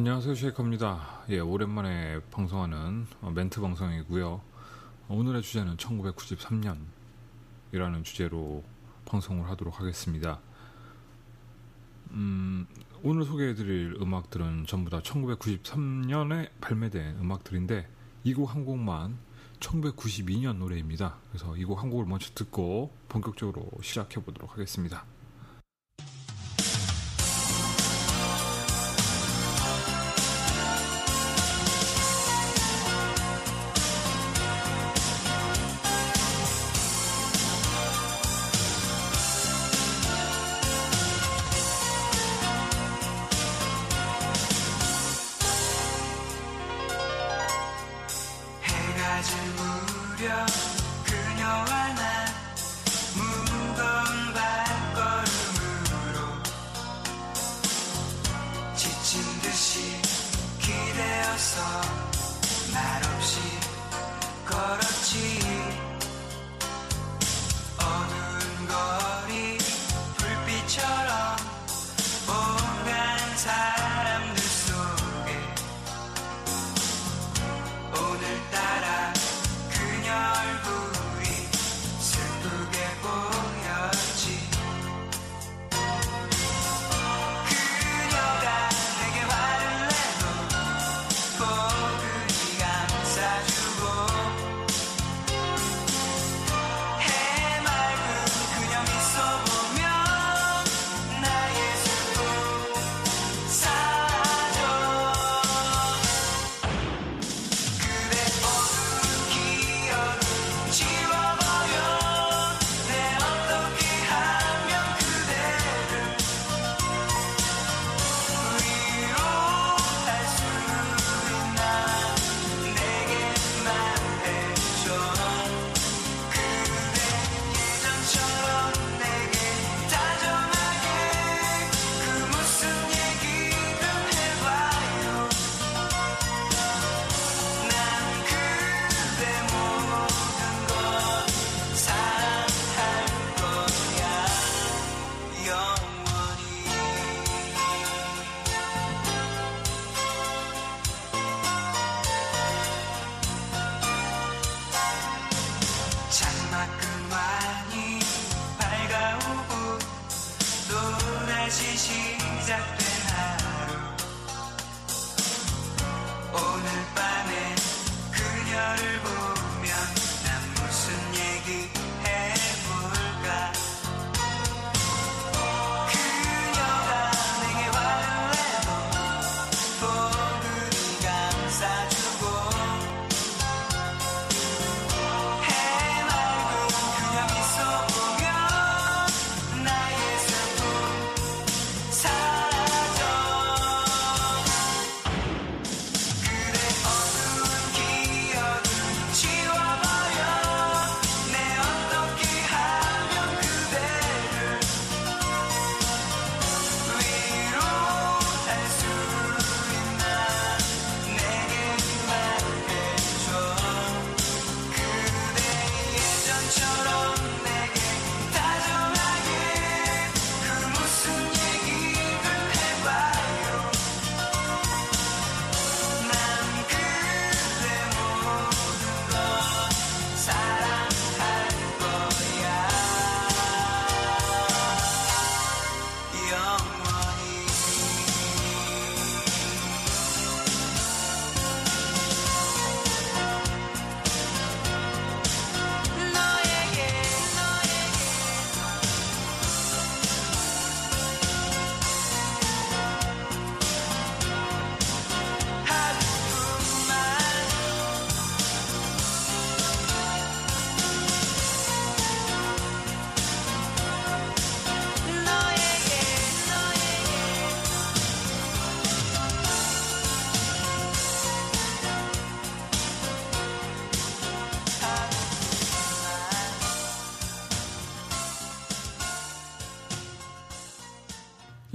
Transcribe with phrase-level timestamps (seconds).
[0.00, 1.24] 안녕하세요 쉐이커입니다.
[1.28, 4.40] 예, 오랜만에 방송하는 어, 멘트 방송이고요.
[5.10, 8.64] 오늘의 주제는 1993년이라는 주제로
[9.04, 10.40] 방송을 하도록 하겠습니다.
[12.12, 12.66] 음,
[13.02, 17.86] 오늘 소개해드릴 음악들은 전부 다 1993년에 발매된 음악들인데
[18.24, 19.18] 이 곡 한 곡만
[19.60, 21.18] 1992년 노래입니다.
[21.28, 25.04] 그래서 이 곡 한 곡을 먼저 듣고 본격적으로 시작해 보도록 하겠습니다.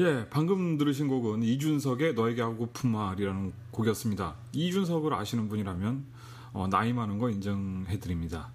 [0.05, 4.35] 예, 방금 들으신 곡은 이준석의 너에게 하고픈 말이라는 곡이었습니다.
[4.51, 6.05] 이준석을 아시는 분이라면
[6.53, 8.51] 어, 나이 많은 거 인정해드립니다.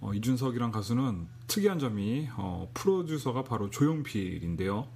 [0.00, 4.88] 어, 이준석이란 가수는 특이한 점이 어, 프로듀서가 바로 조용필인데요.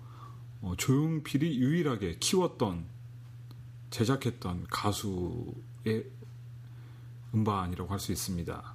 [0.63, 2.87] 어, 조용필이 유일하게 키웠던
[3.91, 6.11] 제작했던 가수의
[7.33, 8.75] 음반이라고 할 수 있습니다.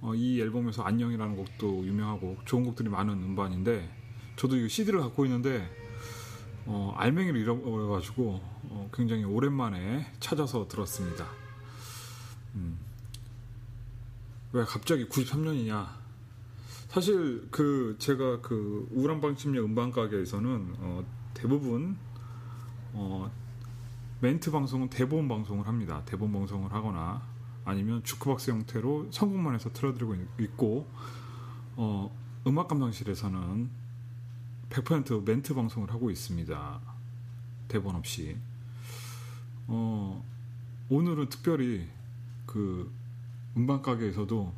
[0.00, 3.94] 어, 이 앨범에서 안녕이라는 곡도 유명하고 좋은 곡들이 많은 음반인데
[4.36, 5.79] 저도 이 CD를 갖고 있는데
[6.66, 8.40] 어, 알맹이를 잃어버려가지고
[8.70, 11.26] 어, 굉장히 오랜만에 찾아서 들었습니다.
[12.54, 12.78] 음,
[14.52, 15.88] 왜 갑자기 93년이냐?
[16.88, 21.04] 사실 그 제가 그 우울한 방침역 음반 가게에서는 어,
[21.34, 21.96] 대부분
[22.92, 23.30] 어,
[24.20, 26.02] 멘트 방송은 대본 방송을 합니다.
[26.04, 27.22] 대본 방송을 하거나
[27.64, 30.86] 아니면 주크박스 형태로 성공만 해서 틀어드리고 있고
[31.76, 32.14] 어,
[32.46, 33.70] 음악 감상실에서는
[34.70, 36.80] 100% 멘트 방송을 하고 있습니다.
[37.68, 38.36] 대본 없이.
[39.66, 40.24] 어,
[40.88, 41.86] 오늘은 특별히
[42.46, 42.90] 그
[43.56, 44.52] 음반 가게에서도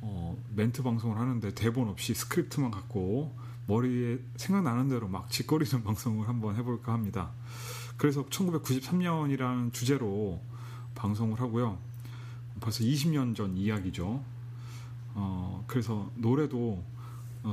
[0.00, 3.34] 어, 멘트 방송을 하는데 대본 없이 스크립트만 갖고
[3.66, 7.30] 머리에 생각나는 대로 막 짓거리는 방송을 한번 해볼까 합니다.
[7.96, 10.40] 그래서 1993년이라는 주제로
[10.94, 11.78] 방송을 하고요.
[12.60, 14.22] 벌써 20년 전 이야기죠.
[15.14, 16.97] 어, 그래서 노래도 어,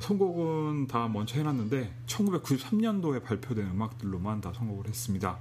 [0.01, 5.37] 선곡은 다 먼저 해놨는데 1993년도에 발표된 음악들로만 다 선곡을 했습니다.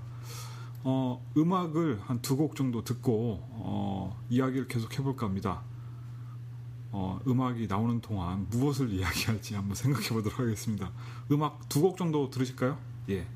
[0.85, 5.62] 어, 음악을 한 두 곡 정도 듣고 어, 이야기를 계속 해볼까 합니다.
[6.93, 10.93] 어, 음악이 나오는 동안 무엇을 이야기할지 한번 생각해 보도록 하겠습니다.
[11.32, 12.79] 음악 두 곡 정도 들으실까요?
[13.08, 13.26] 예.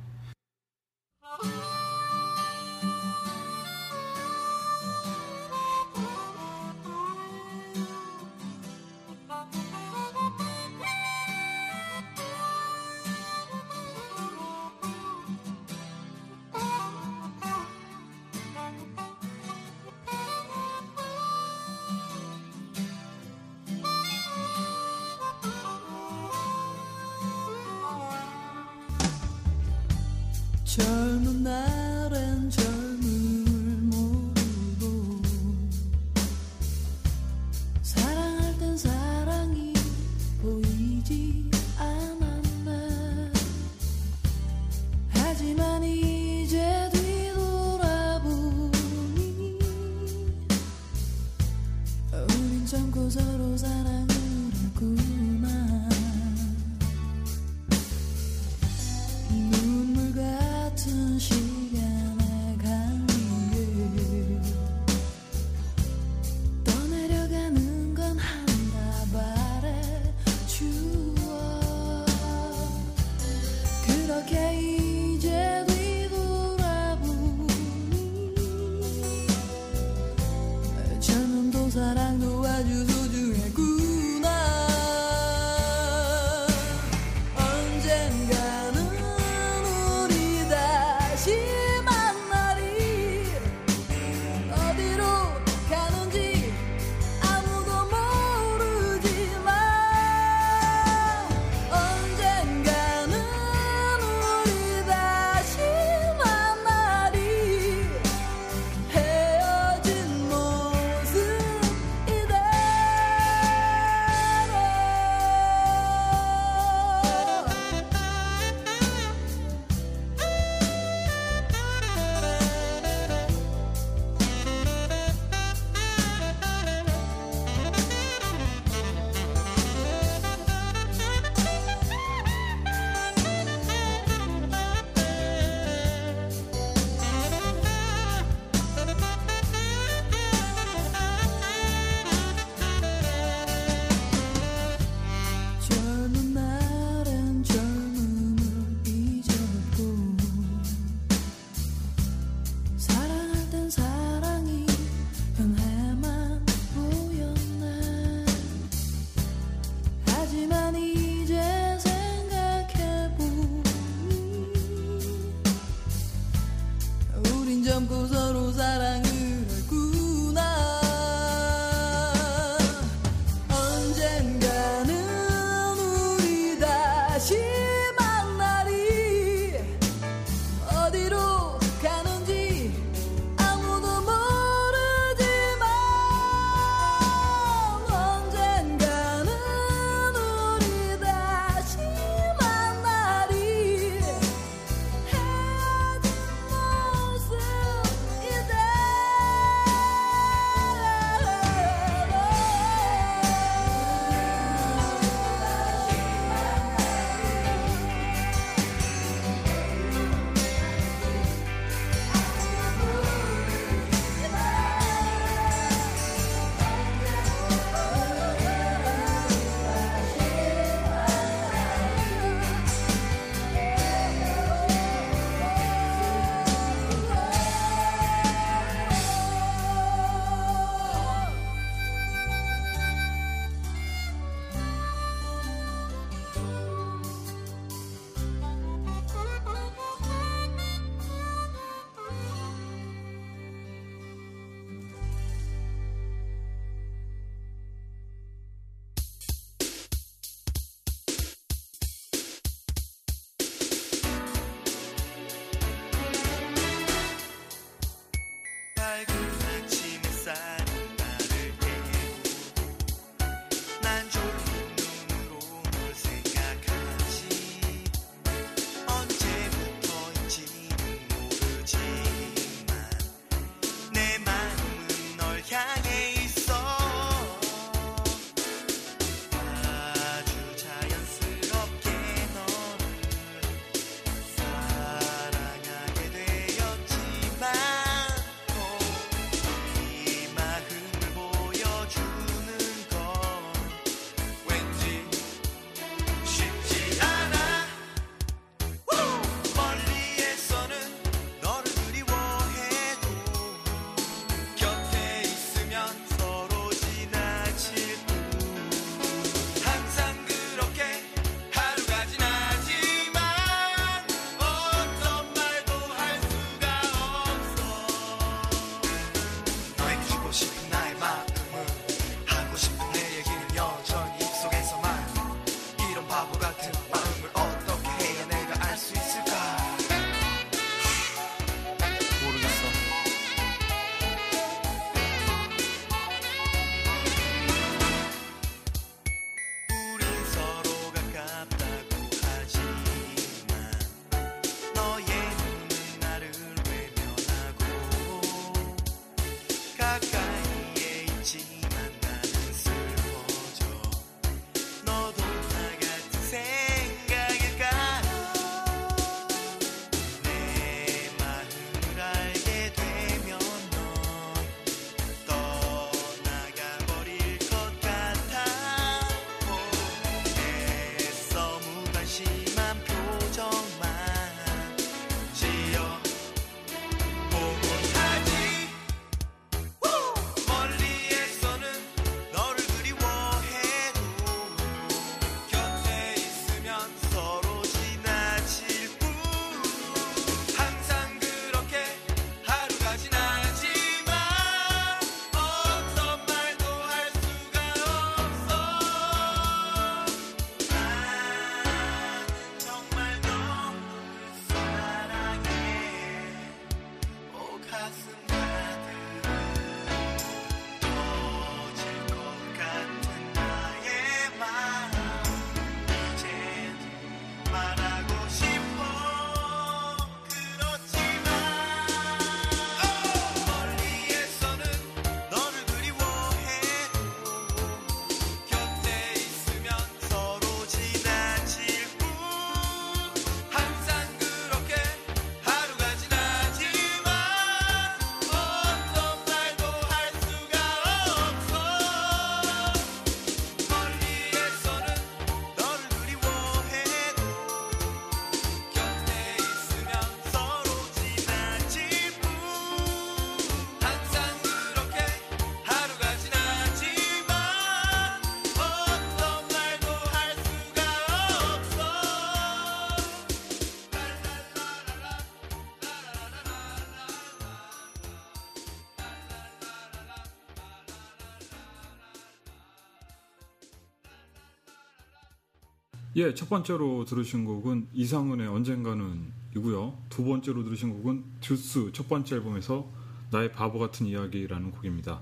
[476.18, 479.96] 예, 첫 번째로 들으신 곡은 이상은의 언젠가는 이고요.
[480.08, 482.90] 두 번째로 들으신 곡은 듀스 첫 번째 앨범에서
[483.30, 485.20] 나의 바보 같은 이야기라는 곡입니다.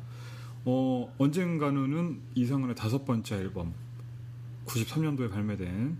[0.64, 3.74] 어, 언젠가는은 이상은의 다섯 번째 앨범
[4.64, 5.98] 93년도에 발매된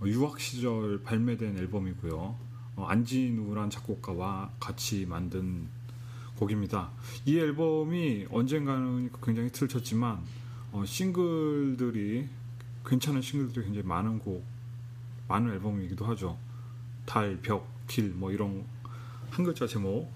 [0.00, 2.34] 어, 유학 시절 발매된 앨범이고요.
[2.76, 5.68] 어, 안진우란 작곡가와 같이 만든
[6.36, 6.92] 곡입니다.
[7.26, 10.22] 이 앨범이 언젠가는 굉장히 틀 쳤지만
[10.72, 12.39] 어, 싱글들이
[12.86, 14.44] 괜찮은 싱글들이 굉장히 많은 곡,
[15.28, 16.38] 많은 앨범이기도 하죠.
[17.06, 18.64] 달, 벽, 길, 뭐 이런
[19.30, 20.12] 한 글자 제목.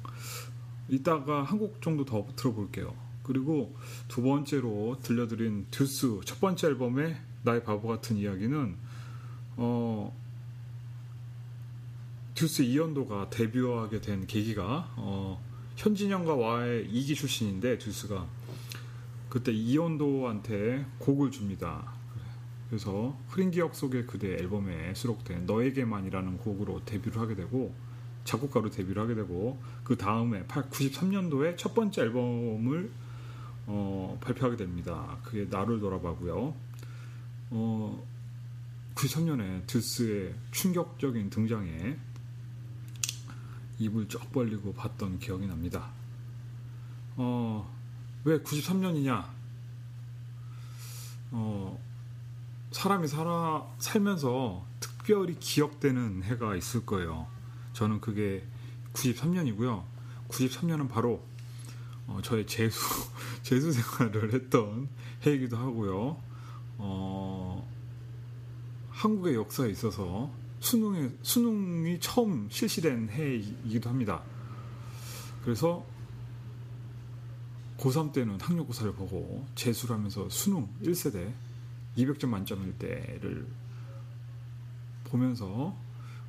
[0.88, 2.94] 이따가 한 곡 정도 더 들어볼게요.
[3.22, 3.74] 그리고
[4.06, 8.76] 두 번째로 들려드린 듀스 첫 번째 앨범의 나의 바보 같은 이야기는
[9.56, 10.14] 어
[12.34, 15.42] 듀스 이연도가 데뷔하게 된 계기가 어
[15.76, 18.26] 현진영과 와의 이기 출신인데 듀스가
[19.30, 21.93] 그때 이연도한테 곡을 줍니다.
[22.68, 27.74] 그래서 흐린 기억 속의 그대 앨범에 수록된 너에게만이라는 곡으로 데뷔를 하게 되고
[28.24, 32.90] 작곡가로 데뷔를 하게 되고 그 다음에 93년도에 첫 번째 앨범을
[33.66, 35.18] 어, 발표하게 됩니다.
[35.22, 36.54] 그게 나를 돌아봐고요.
[37.50, 38.06] 어,
[38.94, 41.96] 93년에 듀스의 충격적인 등장에
[43.78, 45.90] 입을 쩍 벌리고 봤던 기억이 납니다.
[47.16, 47.70] 어,
[48.24, 49.28] 왜 93년이냐?
[51.32, 51.78] 어,
[52.74, 57.28] 사람이 살아 살면서 특별히 기억되는 해가 있을 거예요.
[57.72, 58.44] 저는 그게
[58.94, 59.84] 93년이고요.
[60.28, 61.22] 93년은 바로
[62.08, 62.80] 어, 저의 재수
[63.44, 64.88] 재수 생활을 했던
[65.24, 66.20] 해이기도 하고요.
[66.78, 67.70] 어,
[68.90, 70.28] 한국의 역사에 있어서
[70.58, 74.20] 수능에 수능이 처음 실시된 해이기도 합니다.
[75.44, 75.86] 그래서
[77.78, 81.43] 고3 때는 학력고사를 보고 재수를 하면서 수능 1세대
[81.96, 83.46] 200점 만점일 때를
[85.04, 85.76] 보면서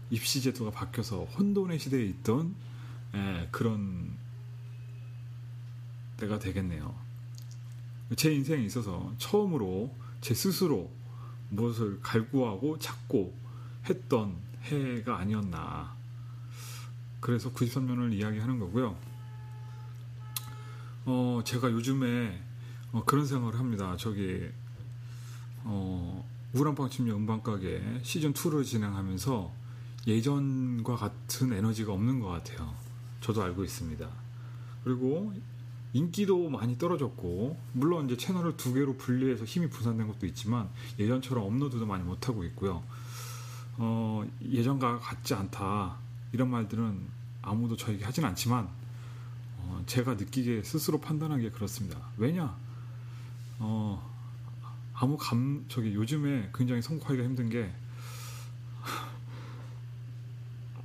[0.09, 2.55] 입시 제도가 바뀌어서 혼돈의 시대에 있던
[3.15, 4.17] 예, 그런
[6.17, 6.93] 때가 되겠네요.
[8.15, 10.91] 제 인생에 있어서 처음으로 제 스스로
[11.49, 13.33] 무엇을 갈구하고 찾고
[13.89, 15.95] 했던 해가 아니었나.
[17.19, 18.95] 그래서 93년을 이야기하는 거고요.
[21.05, 22.43] 어, 제가 요즘에
[22.91, 23.95] 어, 그런 생각을 합니다.
[23.97, 24.49] 저기
[25.65, 26.23] 어,
[26.53, 29.51] 우울한방 침략 음반가게 시즌 2를 진행하면서
[30.07, 32.73] 예전과 같은 에너지가 없는 것 같아요.
[33.19, 34.07] 저도 알고 있습니다.
[34.83, 35.33] 그리고
[35.93, 41.85] 인기도 많이 떨어졌고 물론 이제 채널을 두 개로 분리해서 힘이 분산된 것도 있지만 예전처럼 업로드도
[41.85, 42.83] 많이 못 하고 있고요.
[43.77, 45.97] 어, 예전과 같지 않다
[46.31, 47.01] 이런 말들은
[47.41, 48.69] 아무도 저에게 하진 않지만
[49.57, 51.99] 어, 제가 느끼기에 스스로 판단하기에 그렇습니다.
[52.17, 52.55] 왜냐?
[53.59, 54.14] 어,
[54.97, 57.71] 아무 감 저기 요즘에 굉장히 선곡하기가 힘든 게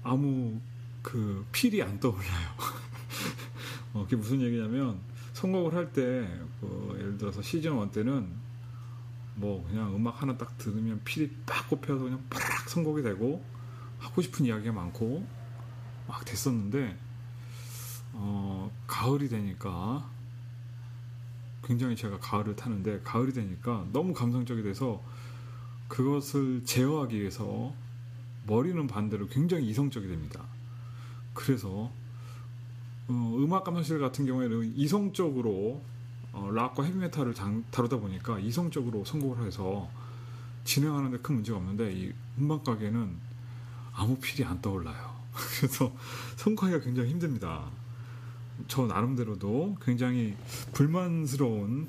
[0.03, 0.61] 아무
[1.03, 2.49] 그 필이 안 떠올라요.
[3.95, 5.01] 어, 그게 무슨 얘기냐면
[5.35, 6.29] 선곡을 할때
[6.61, 8.29] 그 예를 들어서 시즌 1 때는
[9.37, 13.43] 뭐 그냥 음악 하나 딱 들으면 필이 빡 꼽혀서 그냥 팍 선곡이 되고
[13.99, 15.25] 하고 싶은 이야기가 많고
[16.07, 16.99] 막 됐었는데
[18.13, 20.11] 어, 가을이 되니까
[21.71, 25.01] 굉장히 제가 가을을 타는데 가을이 되니까 너무 감성적이 돼서
[25.87, 27.73] 그것을 제어하기 위해서
[28.45, 30.43] 머리는 반대로 굉장히 이성적이 됩니다.
[31.33, 31.93] 그래서
[33.07, 35.81] 어, 음악 감상실 같은 경우에는 이성적으로
[36.33, 39.89] 어, 락과 헤비메탈을 당- 다루다 보니까 이성적으로 선곡을 해서
[40.65, 43.15] 진행하는데 큰 문제가 없는데 이 음반 가게는
[43.93, 45.15] 아무 필이 안 떠올라요.
[45.61, 45.93] 그래서
[46.35, 47.71] 선곡하기가 굉장히 힘듭니다.
[48.69, 50.37] 저 나름대로도 굉장히
[50.73, 51.89] 불만스러운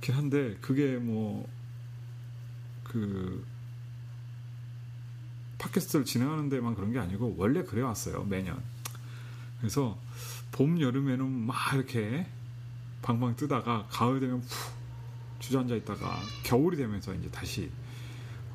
[0.00, 1.56] 긴 한데 그게 뭐
[2.96, 3.44] 그
[5.58, 8.62] 팟캐스트를 진행하는 데만 그런 게 아니고 원래 그래 왔어요 매년.
[9.58, 9.98] 그래서
[10.52, 12.26] 봄 여름에는 막 이렇게
[13.02, 14.50] 방방 뜨다가 가을 되면 푹
[15.40, 17.70] 주저앉아 있다가 겨울이 되면서 이제 다시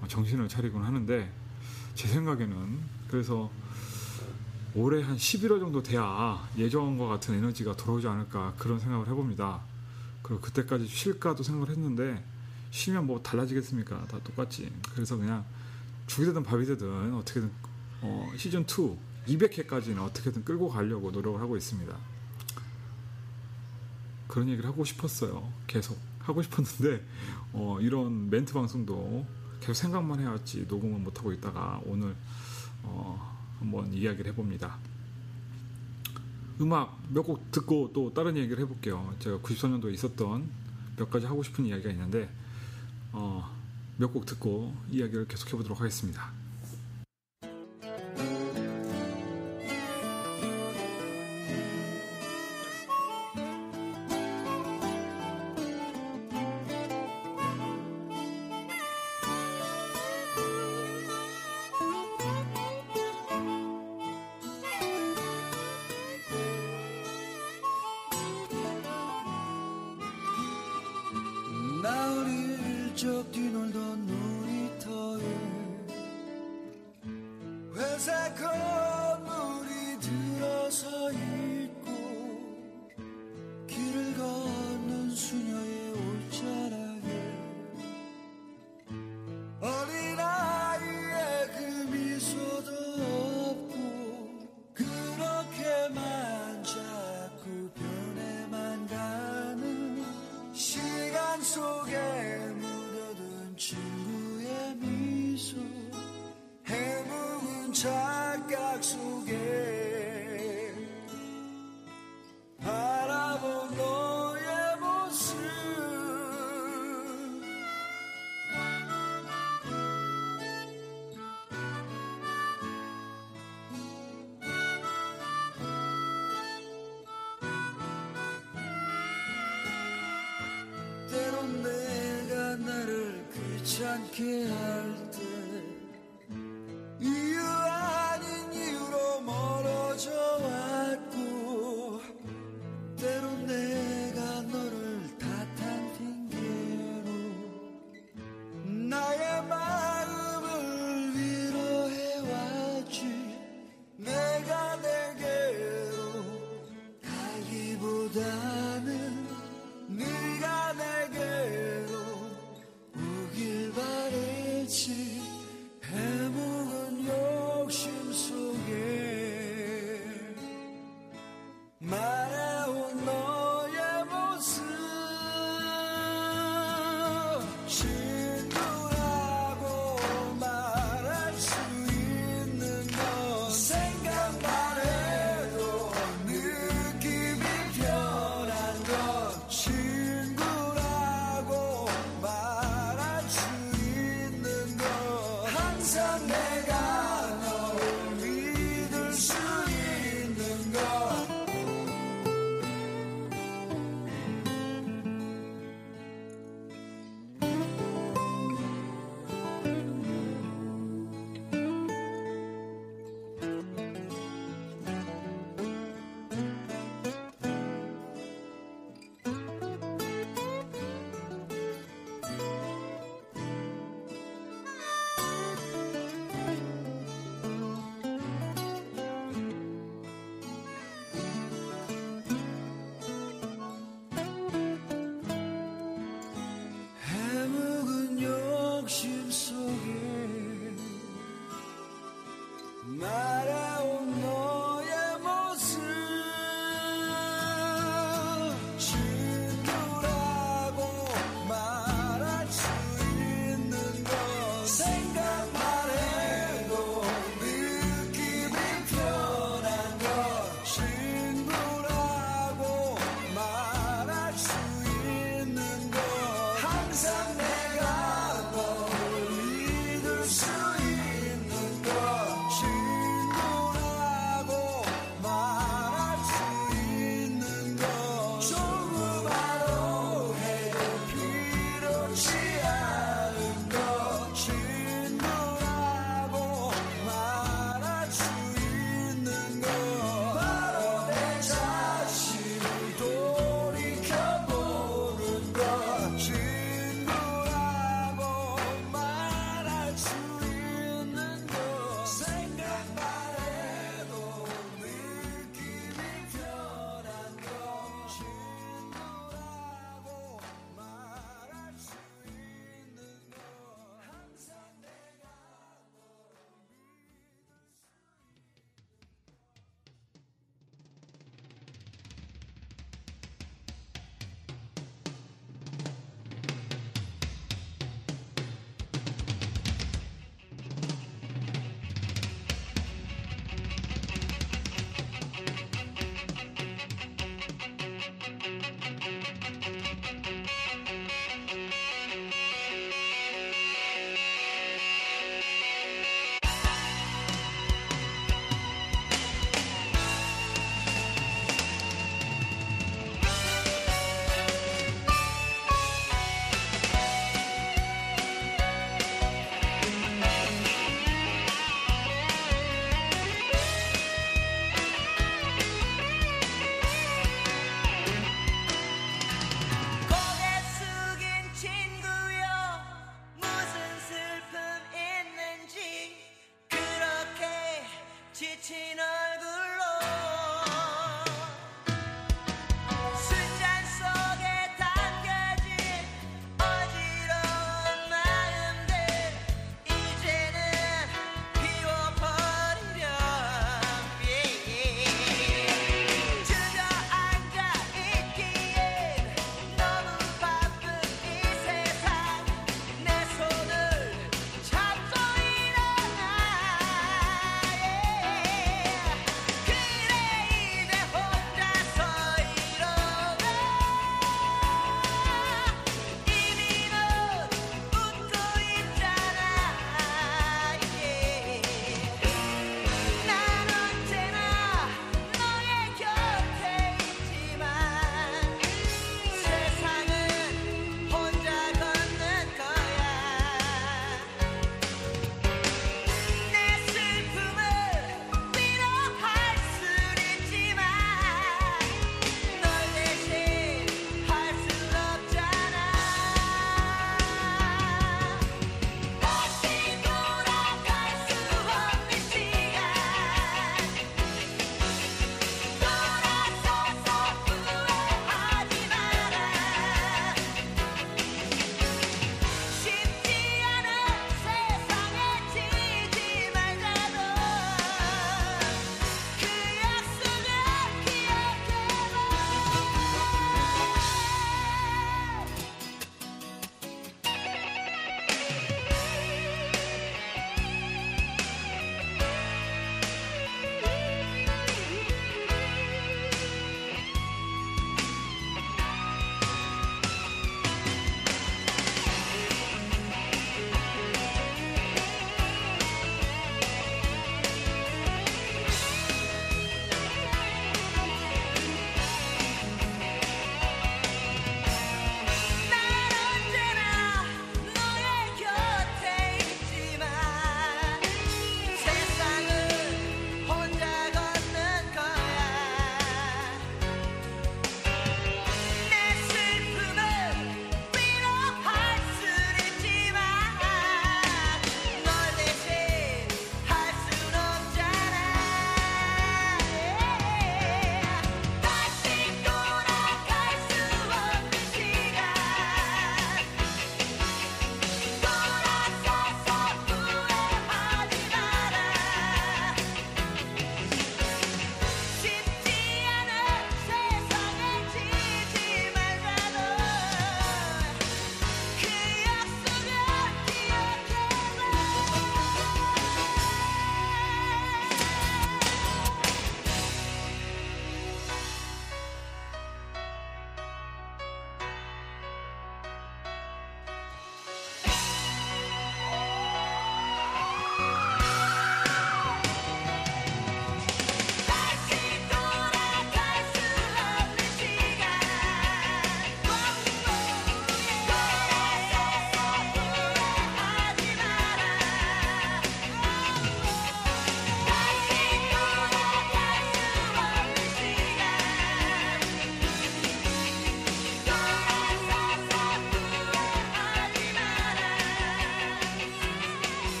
[0.00, 1.30] 어, 정신을 차리곤 하는데
[1.94, 3.50] 제 생각에는 그래서
[4.74, 9.60] 올해 한 11월 정도 돼야 예전과 같은 에너지가 돌아오지 않을까 그런 생각을 해봅니다.
[10.22, 12.22] 그리고 그때까지 쉴까도 생각을 했는데
[12.70, 14.06] 쉬면 뭐 달라지겠습니까?
[14.06, 14.72] 다 똑같지.
[14.94, 15.44] 그래서 그냥
[16.06, 17.50] 죽이 되든 밥이 되든 어떻게든
[18.02, 21.94] 어, 시즌 2 200회까지는 어떻게든 끌고 가려고 노력을 하고 있습니다.
[24.28, 25.52] 그런 얘기를 하고 싶었어요.
[25.66, 27.04] 계속 하고 싶었는데
[27.52, 29.26] 어, 이런 멘트 방송도
[29.60, 32.14] 계속 생각만 해왔지 녹음을 못 하고 있다가 오늘
[32.82, 33.29] 어,
[33.60, 34.76] 한번 이야기를 해봅니다.
[36.60, 39.14] 음악 몇 곡 듣고 또 다른 얘기를 해볼게요.
[39.20, 40.48] 제가 94년도에 있었던
[40.96, 42.28] 몇 가지 하고 싶은 이야기가 있는데
[43.12, 43.50] 어,
[43.96, 46.32] 몇 곡 듣고 이야기를 계속 해보도록 하겠습니다.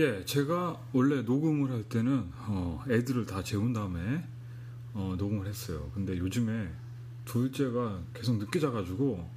[0.00, 4.26] 예, 제가 원래 녹음을 할 때는 어, 애들을 다 재운 다음에
[4.94, 5.90] 어, 녹음을 했어요.
[5.92, 6.72] 근데 요즘에
[7.26, 9.28] 둘째가 계속 늦게 자가지고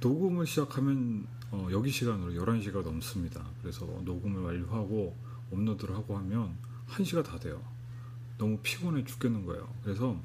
[0.00, 3.46] 녹음을 시작하면 어, 여기 시간으로 11시가 넘습니다.
[3.62, 5.16] 그래서 녹음을 완료하고
[5.52, 7.62] 업로드를 하고 하면 1시가 다 돼요.
[8.36, 9.72] 너무 피곤해 죽겠는 거예요.
[9.84, 10.20] 그래서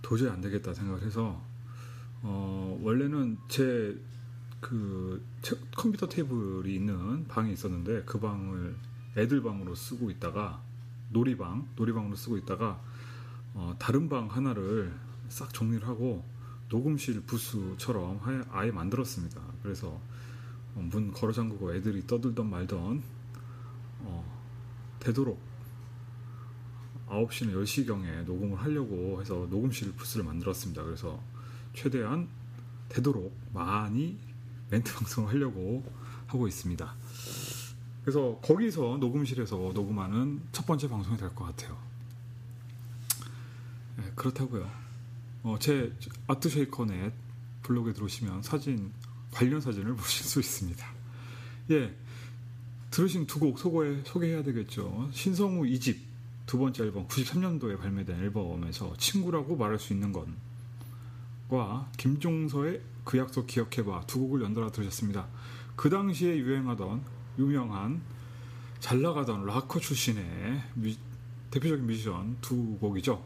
[0.00, 1.42] 도저히 안 되겠다 생각을 해서
[2.22, 3.98] 어, 원래는 제
[4.60, 5.24] 그
[5.76, 8.76] 컴퓨터 테이블이 있는 방이 있었는데 그 방을
[9.16, 10.62] 애들 방으로 쓰고 있다가
[11.10, 12.80] 놀이방 놀이방으로 쓰고 있다가
[13.54, 14.92] 어, 다른 방 하나를
[15.28, 16.24] 싹 정리를 하고
[16.68, 19.40] 녹음실 부스처럼 아예, 아예 만들었습니다.
[19.62, 20.00] 그래서
[20.74, 23.02] 어, 문 걸어 잠그고 애들이 떠들던 말던
[24.00, 24.36] 어,
[25.00, 25.40] 되도록
[27.06, 30.82] 9시나 10시경에 녹음을 하려고 해서 녹음실 부스를 만들었습니다.
[30.82, 31.22] 그래서
[31.72, 32.28] 최대한
[32.88, 34.18] 되도록 많이
[34.70, 35.84] 멘트 방송을 하려고
[36.26, 36.94] 하고 있습니다.
[38.02, 41.76] 그래서 거기서 녹음실에서 녹음하는 첫 번째 방송이 될 것 같아요.
[43.96, 44.70] 네, 그렇다고요.
[45.42, 45.92] 어, 제
[46.26, 47.12] 아트쉐이커넷
[47.62, 48.92] 블로그에 들어오시면 사진
[49.32, 50.86] 관련 사진을 보실 수 있습니다.
[51.70, 51.94] 예,
[52.90, 55.08] 들으신 두 곡 소개, 소개해야 되겠죠.
[55.12, 55.98] 신성우 2집
[56.46, 60.36] 두 번째 앨범 93년도에 발매된 앨범에서 친구라고 말할 수 있는 건
[61.48, 65.26] 과 김종서의 그 약속 기억해봐 두 곡을 연달아 들으셨습니다.
[65.76, 67.02] 그 당시에 유행하던
[67.38, 68.02] 유명한
[68.80, 70.96] 잘 나가던 락커 출신의 뮤-
[71.50, 73.22] 대표적인 뮤지션 두 곡이죠.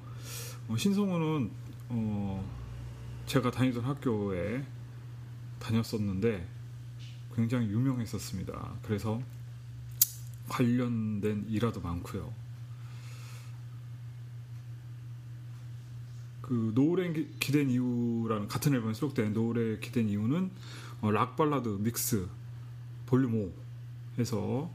[0.68, 1.50] 어, 신성우는
[1.88, 2.50] 어,
[3.26, 4.64] 제가 다니던 학교에
[5.58, 6.46] 다녔었는데
[7.34, 8.74] 굉장히 유명했었습니다.
[8.82, 9.20] 그래서
[10.48, 12.32] 관련된 일화도 많고요.
[16.50, 20.50] 그 노을에 기- 기댄 이유라는 같은 앨범에 수록된 노을에 기댄 이유는
[21.00, 22.26] 어, rock ballad mix
[23.06, 23.52] volume 5
[24.18, 24.68] 해서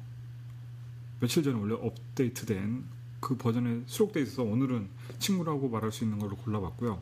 [1.19, 2.85] 며칠 전에 원래 업데이트된
[3.19, 4.87] 그 버전에 수록돼 있어서 오늘은
[5.19, 7.01] 친구라고 말할 수 있는 걸로 골라봤고요.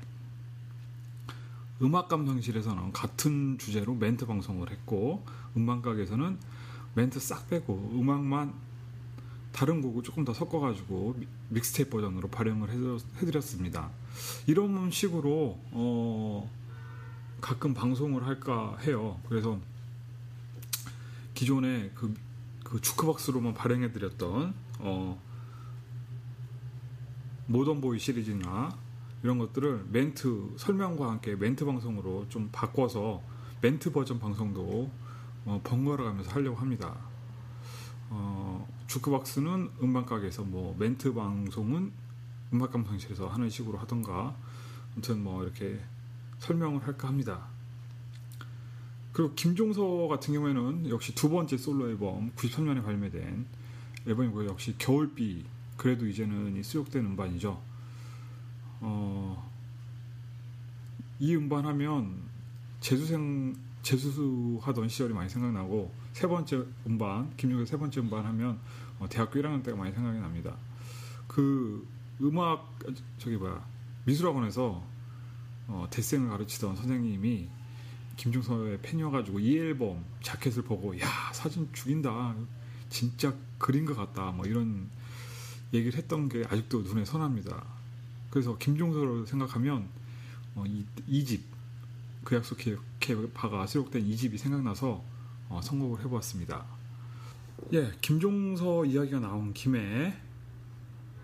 [1.83, 5.23] 음악 감상실에서는 같은 주제로 멘트 방송을 했고
[5.55, 6.39] 음반가게에서는
[6.95, 8.51] 멘트 싹 빼고 음악만
[9.51, 13.91] 다른 곡을 조금 더 섞어가지고 미- 믹스테이프 버전으로 발행을 해드- 해드렸습니다.
[14.47, 16.49] 이런 식으로 어,
[17.41, 19.19] 가끔 방송을 할까 해요.
[19.27, 19.59] 그래서
[21.33, 22.13] 기존에 그,
[22.63, 25.21] 그 주크박스로만 발행해드렸던 어,
[27.47, 28.77] 모던보이 시리즈나
[29.23, 33.21] 이런 것들을 멘트 설명과 함께 멘트 방송으로 좀 바꿔서
[33.61, 34.89] 멘트 버전 방송도
[35.45, 36.95] 어, 번갈아 가면서 하려고 합니다.
[38.09, 41.91] 어, 주크박스는 음반 가게에서 뭐 멘트 방송은
[42.53, 44.35] 음악 감상실에서 하는 식으로 하던가
[44.93, 45.79] 아무튼 뭐 이렇게
[46.39, 47.47] 설명을 할까 합니다.
[49.11, 53.45] 그리고 김종서 같은 경우에는 역시 두 번째 솔로 앨범 93년에 발매된
[54.07, 54.49] 앨범이고요.
[54.49, 55.45] 역시 겨울비
[55.77, 57.61] 그래도 이제는 이 수록된 음반이죠.
[58.81, 59.51] 어,
[61.19, 62.17] 이 음반 하면
[62.79, 68.59] 재수생 재수수 하던 시절이 많이 생각나고 세 번째 음반 김용의 세 번째 음반 하면
[68.99, 70.55] 어, 대학교 1학년 때가 많이 생각이 납니다.
[71.27, 71.85] 그
[72.23, 72.79] 음악
[73.17, 73.65] 저기 뭐야
[74.05, 74.83] 미술학원에서
[75.67, 77.49] 어, 대생을 가르치던 선생님이
[78.17, 82.35] 김종서의 팬이어가지고 이 앨범 자켓을 보고 야 사진 죽인다
[82.89, 84.89] 진짜 그린 것 같다 뭐 이런
[85.73, 87.65] 얘기를 했던 게 아직도 눈에 선합니다.
[88.29, 89.89] 그래서 김종서를 생각하면
[90.55, 90.63] 어,
[91.07, 95.03] 이, 집그 약속 기억해봐가 수록된 이 집이 생각나서
[95.49, 96.65] 어, 선곡을 해보았습니다.
[97.73, 100.15] 예, 김종서 이야기가 나온 김에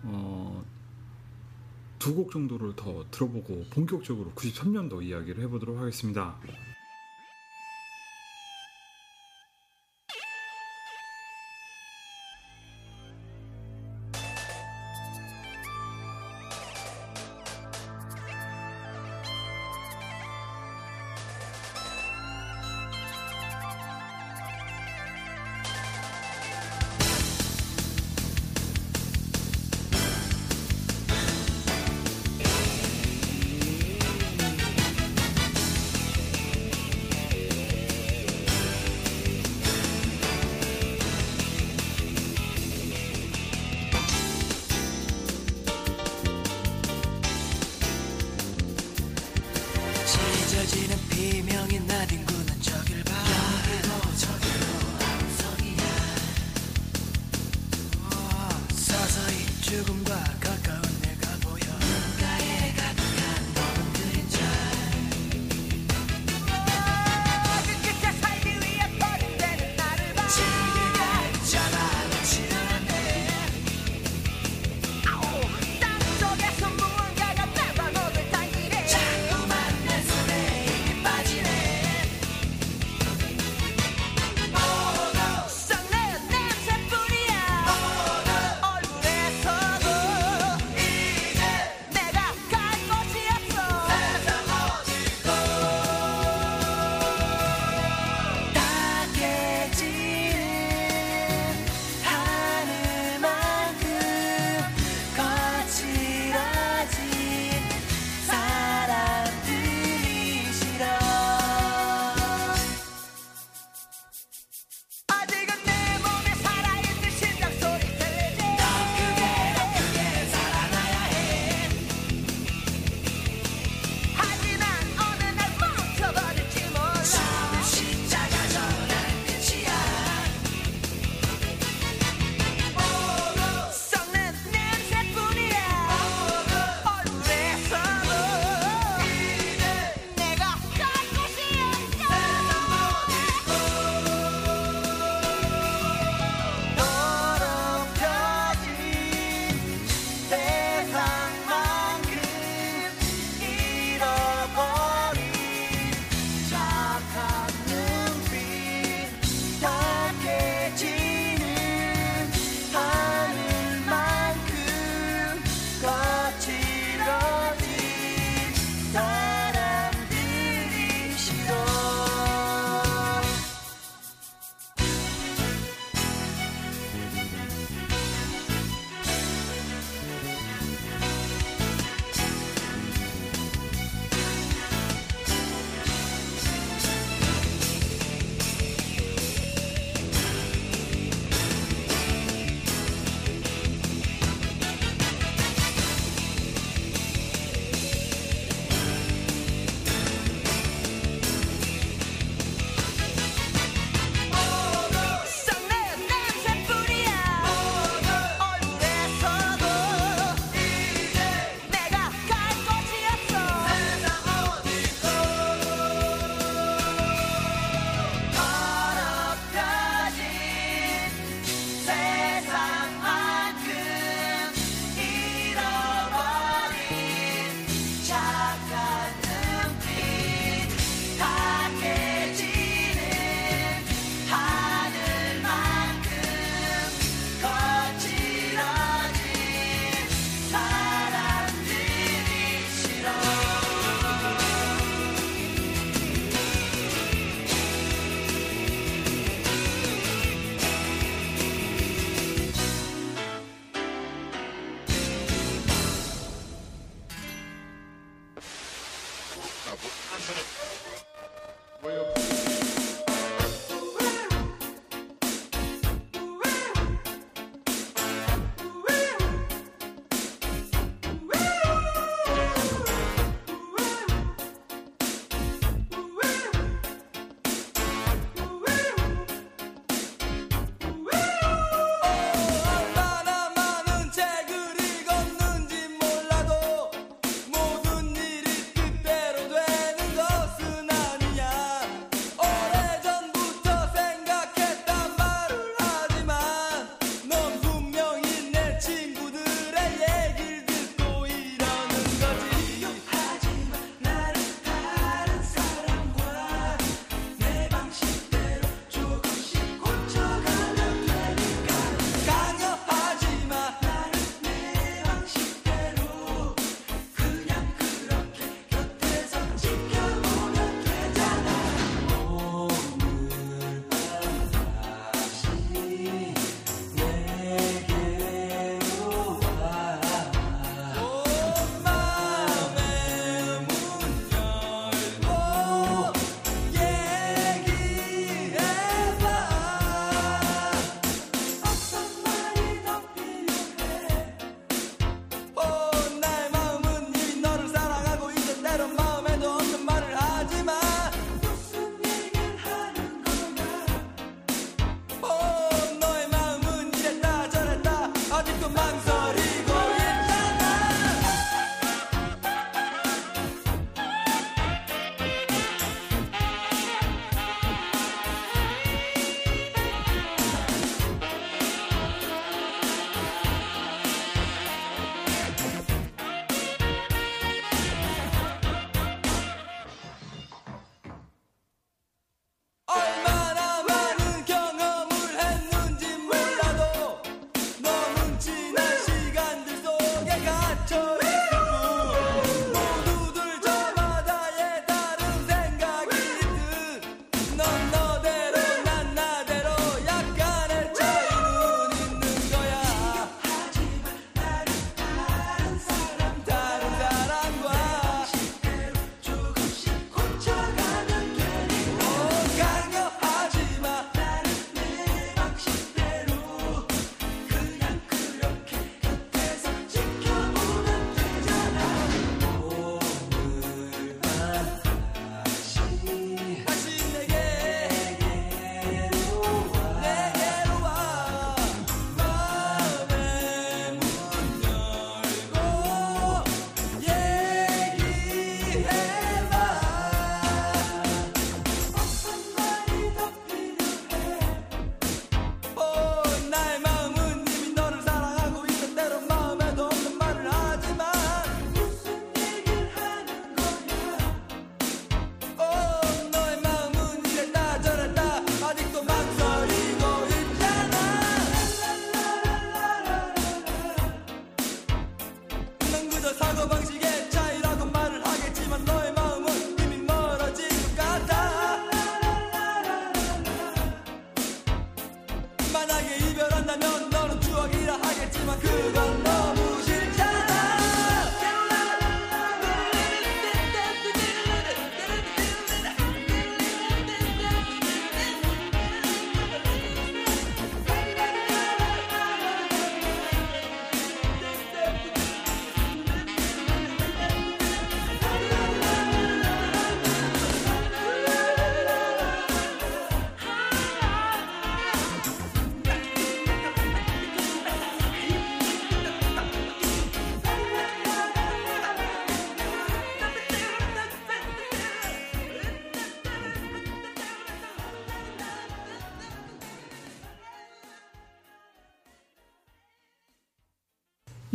[0.02, 0.64] 어,
[2.00, 6.34] 두 곡 정도를 더 들어보고 본격적으로 93년도 이야기를 해보도록 하겠습니다.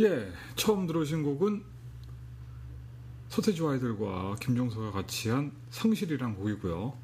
[0.05, 1.63] 예, 처음 들으신 곡은
[3.29, 6.95] 서태지와 아이들과 김종서가 같이 한 상실이란 곡이고요.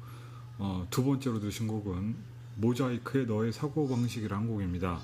[0.58, 2.14] 어, 두 번째로 들으신 곡은
[2.54, 5.00] 모자이크의 너의 사고방식이란 곡입니다.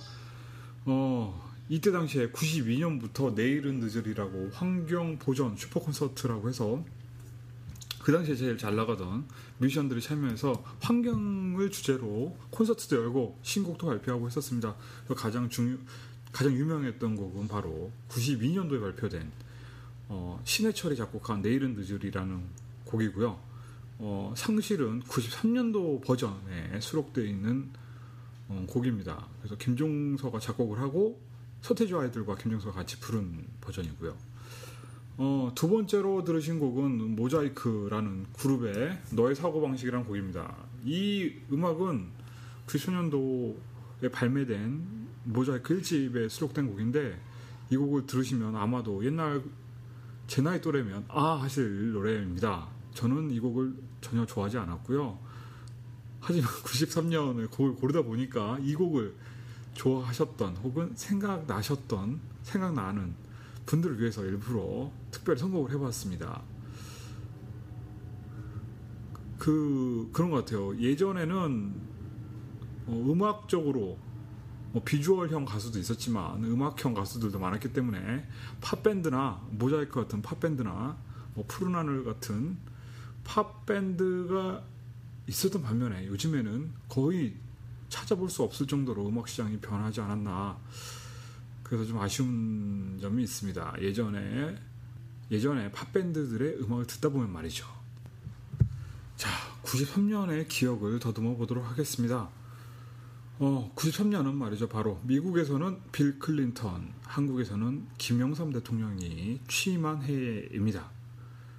[0.85, 6.85] 어, 이때 당시에 92년부터 내일은 늦으리라고 환경보전 슈퍼콘서트라고 해서
[8.01, 9.27] 그 당시에 제일 잘 나가던
[9.59, 14.77] 뮤지션들이 참여해서 환경을 주제로 콘서트도 열고 신곡도 발표하고 했었습니다.
[15.09, 15.79] 그 가장 중요,
[16.33, 19.31] 가장 유명했던 곡은 바로 92년도에 발표된
[20.09, 22.43] 어, 신해철이 작곡한 내일은 늦으리라는
[22.85, 23.39] 곡이고요.
[23.99, 27.69] 어, 상실은 93년도 버전에 수록되어 있는
[28.49, 29.27] 어, 곡입니다.
[29.41, 31.21] 그래서 김종서가 작곡을 하고
[31.61, 34.17] 서태주 아이들과 김종서가 같이 부른 버전이고요.
[35.21, 40.55] 어, 두 번째로 들으신 곡은 모자이크라는 그룹의 너의 사고방식이라는 곡입니다.
[40.85, 42.07] 이 음악은
[42.67, 43.57] 90년도
[44.13, 47.21] 발매된 모자이크 1집에 수록된 곡인데
[47.71, 49.43] 이 곡을 들으시면 아마도 옛날
[50.27, 52.69] 제 나이 또래면 아 하실 노래입니다.
[52.95, 55.19] 저는 이 곡을 전혀 좋아하지 않았고요.
[56.21, 59.15] 하지만 93년에 곡을 고르다 보니까 이 곡을
[59.75, 63.15] 좋아하셨던 혹은 생각나셨던 생각나는
[63.67, 66.43] 분들을 위해서 일부러 특별히 선곡을 해봤습니다.
[69.39, 70.77] 그 그런 것 같아요.
[70.79, 71.88] 예전에는
[72.89, 73.99] 어, 음악적으로
[74.73, 78.27] 뭐 비주얼형 가수도 있었지만 음악형 가수들도 많았기 때문에
[78.61, 80.97] 팝밴드나 모자이크 같은 팝밴드나
[81.35, 82.59] 뭐 푸른 하늘 같은
[83.25, 84.63] 팝밴드가
[85.27, 87.35] 있었던 반면에 요즘에는 거의
[87.89, 90.59] 찾아볼 수 없을 정도로 음악 시장이 변하지 않았나
[91.63, 93.75] 그래서 좀 아쉬운 점이 있습니다.
[93.81, 94.59] 예전에
[95.31, 97.67] 예전에 팝밴드들의 음악을 듣다 보면 말이죠.
[99.17, 99.29] 자,
[99.63, 102.31] 93년의 기억을 더듬어 보도록 하겠습니다.
[103.41, 104.69] 어, 93년은 말이죠.
[104.69, 110.91] 바로 미국에서는 빌 클린턴, 한국에서는 김영삼 대통령이 취임한 해입니다.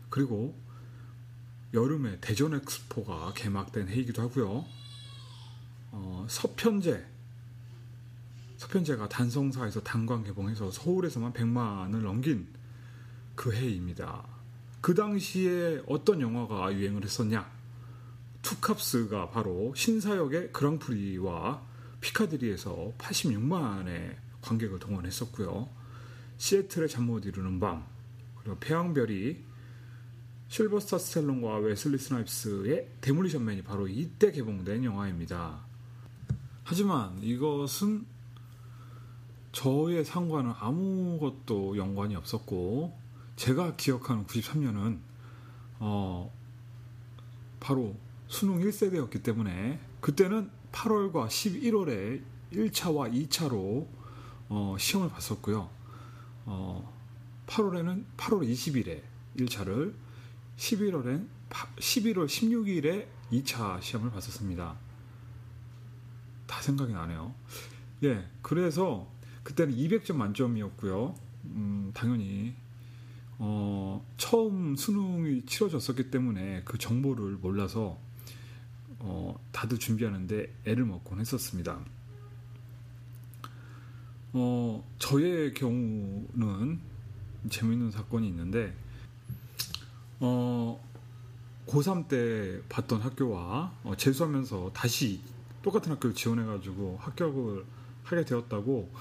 [0.09, 0.59] 그리고
[1.73, 4.65] 여름에 대전 엑스포가 개막된 해이기도 하고요.
[5.91, 7.07] 어, 서편제,
[8.57, 12.47] 서편제가 단성사에서 단관 개봉해서 서울에서만 100만을 넘긴
[13.35, 14.27] 그 해입니다.
[14.81, 17.49] 그 당시에 어떤 영화가 유행을 했었냐?
[18.41, 21.68] 투캅스가 바로 신사역의 그랑프리와
[22.01, 25.69] 피카디리에서 86만의 관객을 동원했었고요.
[26.37, 27.85] 시애틀의 잠 못 이루는 밤
[28.37, 29.43] 그리고 태양별이
[30.47, 35.59] 실베스터 스탤론과 웨슬리 스나이프스의 Demolition Man이 바로 이때 개봉된 영화입니다.
[36.63, 38.05] 하지만 이것은
[39.51, 42.97] 저의 상관은 아무것도 연관이 없었고
[43.35, 44.99] 제가 기억하는 93년은
[45.79, 46.31] 어
[47.59, 47.95] 바로
[48.27, 52.21] 수능 1세대였기 때문에 그때는 8월과 11월에
[52.53, 53.87] 1차와 2차로
[54.49, 55.69] 어, 시험을 봤었고요.
[56.45, 56.93] 어,
[57.47, 59.01] 8월에는 8월 20일에
[59.37, 59.93] 1차를
[60.57, 64.75] 11월엔 11월 16일에 2차 시험을 봤었습니다.
[66.47, 67.33] 다 생각이 나네요.
[68.03, 69.07] 예, 그래서
[69.43, 71.15] 그때는 200점 만점이었고요.
[71.45, 72.55] 음, 당연히
[73.37, 77.97] 어, 처음 수능이 치러졌었기 때문에 그 정보를 몰라서
[78.99, 81.79] 어, 다들 준비하는데 애를 먹곤 했었습니다.
[84.33, 86.79] 어, 저의 경우는
[87.49, 88.73] 재미있는 사건이 있는데,
[90.19, 90.79] 어,
[91.67, 95.21] 고3 때 봤던 학교와 어, 재수하면서 다시
[95.61, 97.63] 똑같은 학교를 지원해가지고 합격을
[98.03, 98.91] 하게 되었다고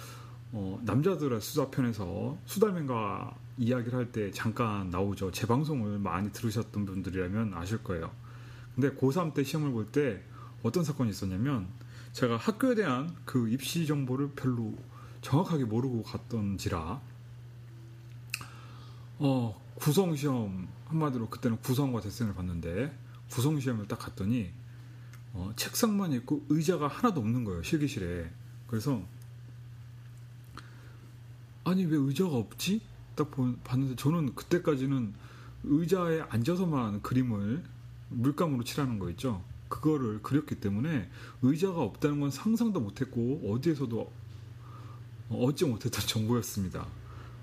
[0.52, 5.32] 어, 남자들의 수다편에서 수달맨과 이야기를 할 때 잠깐 나오죠.
[5.32, 8.10] 제 방송을 많이 들으셨던 분들이라면 아실 거예요.
[8.78, 10.22] 근데 고3 때 시험을 볼 때
[10.62, 11.68] 어떤 사건이 있었냐면
[12.12, 14.74] 제가 학교에 대한 그 입시 정보를 별로
[15.22, 17.00] 정확하게 모르고 갔던지라
[19.20, 22.96] 어 구성 시험 한마디로 그때는 구성과 대생을 봤는데
[23.30, 24.50] 구성 시험을 딱 갔더니
[25.32, 28.30] 어, 책상만 있고 의자가 하나도 없는 거예요 실기실에
[28.66, 29.02] 그래서
[31.64, 32.80] 아니 왜 의자가 없지?
[33.14, 35.12] 딱 보- 봤는데 저는 그때까지는
[35.64, 37.62] 의자에 앉아서만 그림을
[38.10, 39.42] 물감으로 칠하는 거 있죠.
[39.68, 41.10] 그거를 그렸기 때문에
[41.42, 44.10] 의자가 없다는 건 상상도 못했고 어디에서도
[45.30, 46.86] 얻지 못했던 정보였습니다.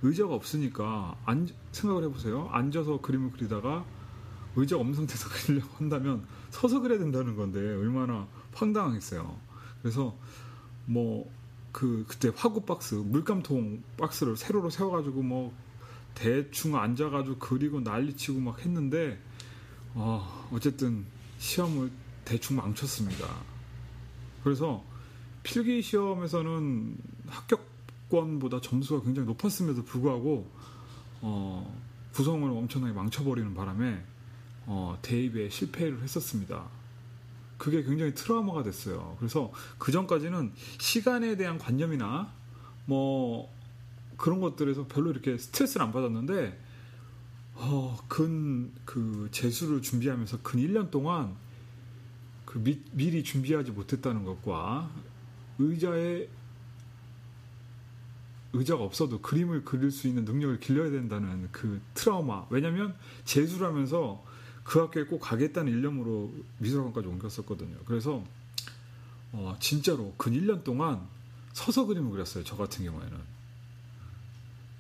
[0.02, 2.50] 의자가 없으니까 앉- 생각을 해보세요.
[2.52, 3.86] 앉아서 그림을 그리다가
[4.56, 9.38] 의자가 없는 상태에서 그리려고 한다면 서서 그려야 된다는 건데 얼마나 황당했어요.
[9.82, 10.16] 그래서
[10.86, 11.30] 뭐
[11.76, 15.54] 그 그때 화구 박스 물감통 박스를 세로로 세워가지고 뭐
[16.14, 19.20] 대충 앉아가지고 그리고 난리치고 막 했는데
[19.96, 21.06] 어, 어쨌든
[21.40, 21.90] 시험을
[22.26, 23.28] 대충 망쳤습니다.
[24.44, 24.84] 그래서
[25.44, 30.50] 필기 시험에서는 합격권보다 점수가 굉장히 높았음에도 불구하고
[31.22, 31.82] 어,
[32.14, 34.04] 구성을 엄청나게 망쳐버리는 바람에
[34.66, 36.66] 어, 대입에 실패를 했었습니다.
[37.58, 39.16] 그게 굉장히 트라우마가 됐어요.
[39.18, 42.34] 그래서 그 전까지는 시간에 대한 관념이나
[42.86, 43.50] 뭐
[44.18, 46.65] 그런 것들에서 별로 이렇게 스트레스를 안 받았는데
[47.56, 51.36] 어, 근, 그, 재수를 준비하면서 근 1년 동안
[52.46, 54.92] 그 미, 미리 준비하지 못했다는 것과
[55.58, 56.28] 의자에
[58.54, 62.46] 의자가 없어도 그림을 그릴 수 있는 능력을 길러야 된다는 그 트라우마.
[62.50, 62.96] 왜냐면
[63.26, 64.24] 재수를 하면서
[64.64, 67.78] 그 학교에 꼭 가겠다는 일념으로 미술학원까지 옮겼었거든요.
[67.86, 68.24] 그래서
[69.34, 71.06] 어, 진짜로 근 1년 동안
[71.52, 72.44] 서서 그림을 그렸어요.
[72.44, 73.18] 저 같은 경우에는.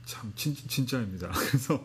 [0.05, 1.31] 참 진, 진짜입니다.
[1.33, 1.83] 그래서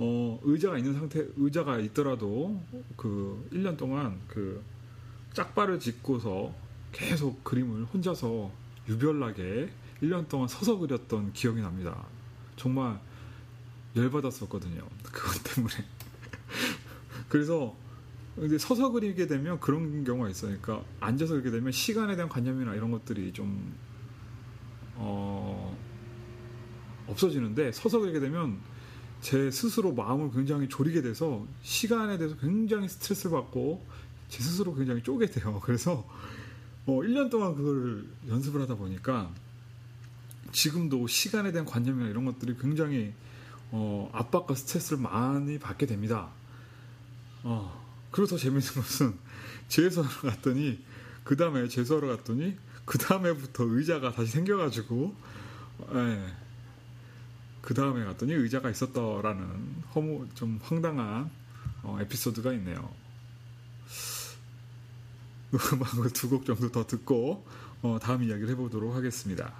[0.00, 2.62] 어, 의자가 있는 상태 의자가 있더라도
[2.96, 4.62] 그 1년 동안 그
[5.32, 6.54] 짝발을 짚고서
[6.92, 8.50] 계속 그림을 혼자서
[8.88, 9.70] 유별나게
[10.02, 12.06] 1년 동안 서서 그렸던 기억이 납니다.
[12.56, 13.00] 정말
[13.96, 14.86] 열받았었거든요.
[15.02, 15.74] 그것 때문에.
[17.28, 17.74] 그래서
[18.36, 20.56] 근데 서서 그리게 되면 그런 경우가 있어요.
[20.60, 23.74] 그러니까 앉아서 그리게 되면 시간에 대한 관념이나 이런 것들이 좀
[24.94, 25.76] 어,
[27.08, 28.60] 없어지는데 서서 그리게 되면
[29.20, 33.84] 제 스스로 마음을 굉장히 졸이게 돼서 시간에 대해서 굉장히 스트레스를 받고
[34.28, 35.60] 제 스스로 굉장히 쪼게 돼요.
[35.64, 36.08] 그래서
[36.86, 39.30] 어, 1년 동안 그걸 연습을 하다 보니까
[40.52, 43.12] 지금도 시간에 대한 관념이나 이런 것들이 굉장히
[43.70, 46.30] 어, 압박과 스트레스를 많이 받게 됩니다.
[47.42, 49.14] 어, 그리고 더 재밌는 것은
[49.68, 50.82] 재수하러 갔더니
[51.24, 55.14] 그 다음에 재수하러 갔더니 그 다음에부터 의자가 다시 생겨가지고
[55.94, 56.24] 예,
[57.60, 61.30] 그 다음에 갔더니 의자가 있었더라는 허무 좀 황당한
[61.82, 62.90] 어, 에피소드가 있네요.
[65.72, 67.44] 음악을 두 곡 정도 더 듣고
[67.82, 69.52] 어, 다음 이야기를 해보도록 하겠습니다.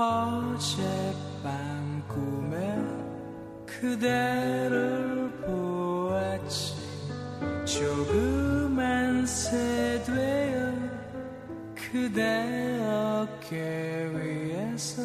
[0.00, 2.78] 어젯밤 꿈에
[3.66, 6.76] 그대를 보았지.
[7.64, 10.72] 조그만 새 되어
[11.74, 15.02] 그대 어깨 위에서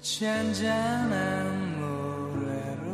[0.00, 2.86] 잔잔한 노래로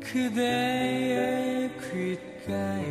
[0.00, 2.86] 그대의 귓가에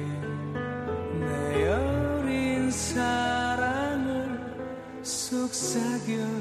[1.21, 4.37] 내 어린 사랑을
[5.03, 6.38] 속삭여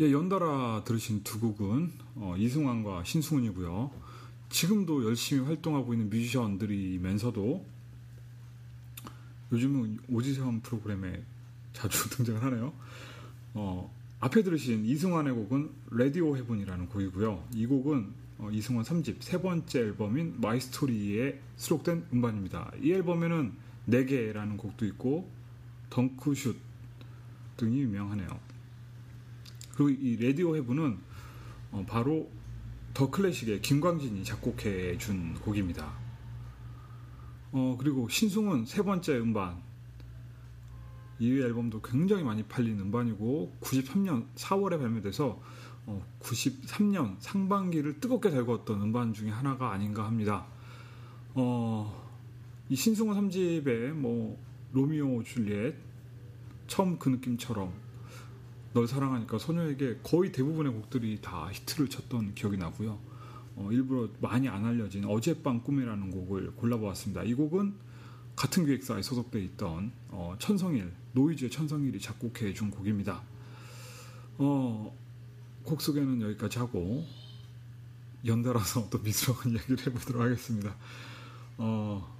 [0.00, 3.90] 예, 연달아 들으신 두 곡은 어, 이승환과 신승훈이고요.
[4.48, 7.66] 지금도 열심히 활동하고 있는 뮤지션들이면서도
[9.50, 11.24] 요즘은 오디션 프로그램에
[11.72, 12.72] 자주 등장을 하네요.
[13.54, 17.48] 어, 앞에 들으신 이승환의 곡은 Radio Heaven이라는 곡이고요.
[17.54, 22.70] 이 곡은 어, 이승환 3집 세 번째 앨범인 My Story에 수록된 음반입니다.
[22.80, 23.52] 이 앨범에는
[23.88, 25.28] 내게라는 곡도 있고
[25.90, 26.56] 덩크슛
[27.56, 28.47] 등이 유명하네요.
[29.78, 30.98] 그리고 이 레디오 헤븐은
[31.70, 32.28] 어, 바로
[32.94, 35.92] 더 클래식의 김광진이 작곡해 준 곡입니다.
[37.52, 39.62] 어, 그리고 신승훈 세 번째 음반
[41.20, 45.40] 이 앨범도 굉장히 많이 팔린 음반이고 93년 4월에 발매돼서
[45.86, 50.48] 어, 93년 상반기를 뜨겁게 달궜던 음반 중에 하나가 아닌가 합니다.
[51.34, 52.04] 어,
[52.68, 54.36] 이 신승훈 3집에 뭐
[54.72, 55.76] 로미오 줄리엣
[56.66, 57.87] 처음 그 느낌처럼
[58.78, 63.00] 널 사랑하니까 소녀에게 거의 대부분의 곡들이 다 히트를 쳤던 기억이 나고요.
[63.56, 67.24] 어, 일부러 많이 안 알려진 어젯밤 꿈이라는 곡을 골라보았습니다.
[67.24, 67.74] 이 곡은
[68.36, 73.20] 같은 기획사에 소속돼 있던 어, 천성일 노이즈의 천성일이 작곡해 준 곡입니다.
[74.38, 74.96] 어,
[75.64, 77.04] 곡 소개는 여기까지 하고
[78.24, 80.76] 연달아서 또 미술학원 이야기를 해보도록 하겠습니다.
[81.56, 82.16] 어,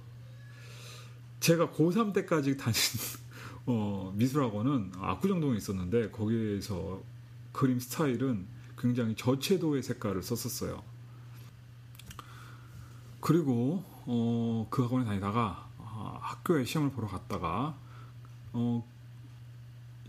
[1.39, 2.75] 제가 고3 때까지 다닌
[3.71, 7.03] 어, 미술학원은 압구정동에 있었는데 거기에서
[7.51, 10.81] 그림 스타일은 굉장히 저채도의 색깔을 썼었어요.
[13.19, 17.77] 그리고 어, 그 학원에 다니다가 아, 학교에 시험을 보러 갔다가
[18.53, 18.83] 어,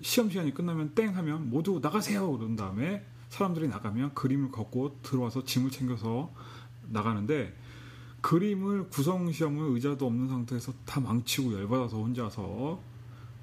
[0.01, 5.71] 시험 시간이 끝나면 땡 하면 모두 나가세요 그런 다음에 사람들이 나가면 그림을 걷고 들어와서 짐을
[5.71, 6.33] 챙겨서
[6.89, 7.55] 나가는데
[8.23, 12.90] 그림을 구성 시험을 의자도 없는 상태에서 다 망치고 열받아서 혼자서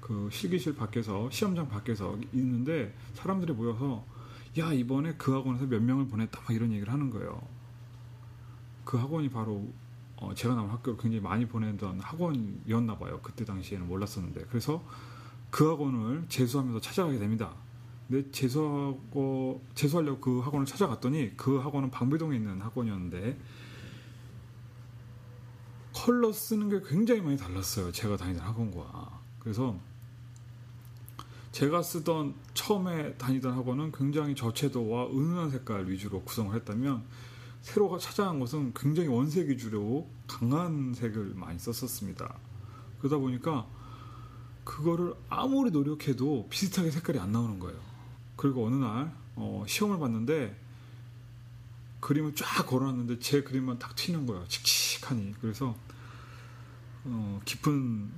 [0.08, 4.06] 그 실기실 밖에서 시험장 밖에서 있는데 사람들이 모여서
[4.58, 7.42] 야 이번에 그 학원에서 몇 명을 보냈다 막 이런 얘기를 하는 거예요.
[8.86, 9.70] 그 학원이 바로
[10.16, 13.20] 어, 제가 나온 학교를 굉장히 많이 보내던 학원이었나 봐요.
[13.22, 14.82] 그때 당시에는 몰랐었는데 그래서
[15.50, 17.52] 그 학원을 재수하면서 찾아가게 됩니다.
[18.08, 23.38] 근데 재수하고 재수하려고 그 학원을 찾아갔더니 그 학원은 방배동에 있는 학원이었는데
[25.92, 27.92] 컬러 쓰는 게 굉장히 많이 달랐어요.
[27.92, 29.78] 제가 다니던 학원과 그래서
[31.52, 37.02] 제가 쓰던 처음에 다니던 학원은 굉장히 저채도와 은은한 색깔 위주로 구성을 했다면
[37.62, 42.38] 새로 찾아간 것은 굉장히 원색 위주로 강한 색을 많이 썼었습니다.
[42.98, 43.66] 그러다 보니까
[44.64, 47.78] 그거를 아무리 노력해도 비슷하게 색깔이 안 나오는 거예요.
[48.36, 50.56] 그리고 어느 날 어, 시험을 봤는데
[52.00, 54.46] 그림을 쫙 걸어놨는데 제 그림만 딱 튀는 거예요.
[54.46, 55.34] 칙칙하니.
[55.40, 55.74] 그래서
[57.04, 58.10] 어, 깊은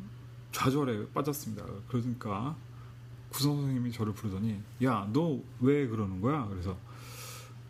[0.52, 1.64] 좌절에 빠졌습니다.
[1.88, 2.56] 그러니까
[3.30, 6.46] 구성 선생님이 저를 부르더니 야 너 왜 그러는 거야?
[6.48, 6.76] 그래서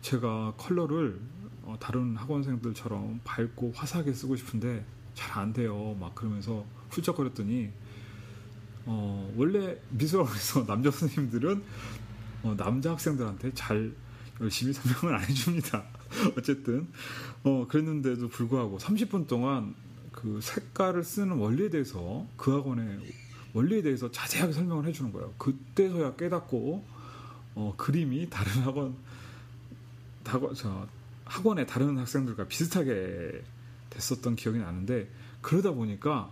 [0.01, 1.19] 제가 컬러를
[1.63, 4.83] 어, 다른 학원생들처럼 밝고 화사하게 쓰고 싶은데
[5.13, 5.95] 잘 안 돼요.
[5.99, 7.69] 막 그러면서 훌쩍거렸더니
[8.85, 11.63] 어, 원래 미술학원에서 남자 선생님들은
[12.43, 13.93] 어, 남자 학생들한테 잘
[14.39, 15.83] 열심히 설명을 안 해줍니다.
[16.37, 16.87] 어쨌든
[17.43, 19.75] 어, 그랬는데도 불구하고 30분 동안
[20.11, 22.99] 그 색깔을 쓰는 원리에 대해서 그 학원의
[23.53, 25.33] 원리에 대해서 자세하게 설명을 해주는 거예요.
[25.37, 26.85] 그때서야 깨닫고
[27.55, 28.95] 어, 그림이 다른 학원
[30.23, 30.87] 다거, 저,
[31.25, 33.43] 학원의 다른 학생들과 비슷하게
[33.89, 35.09] 됐었던 기억이 나는데
[35.41, 36.31] 그러다 보니까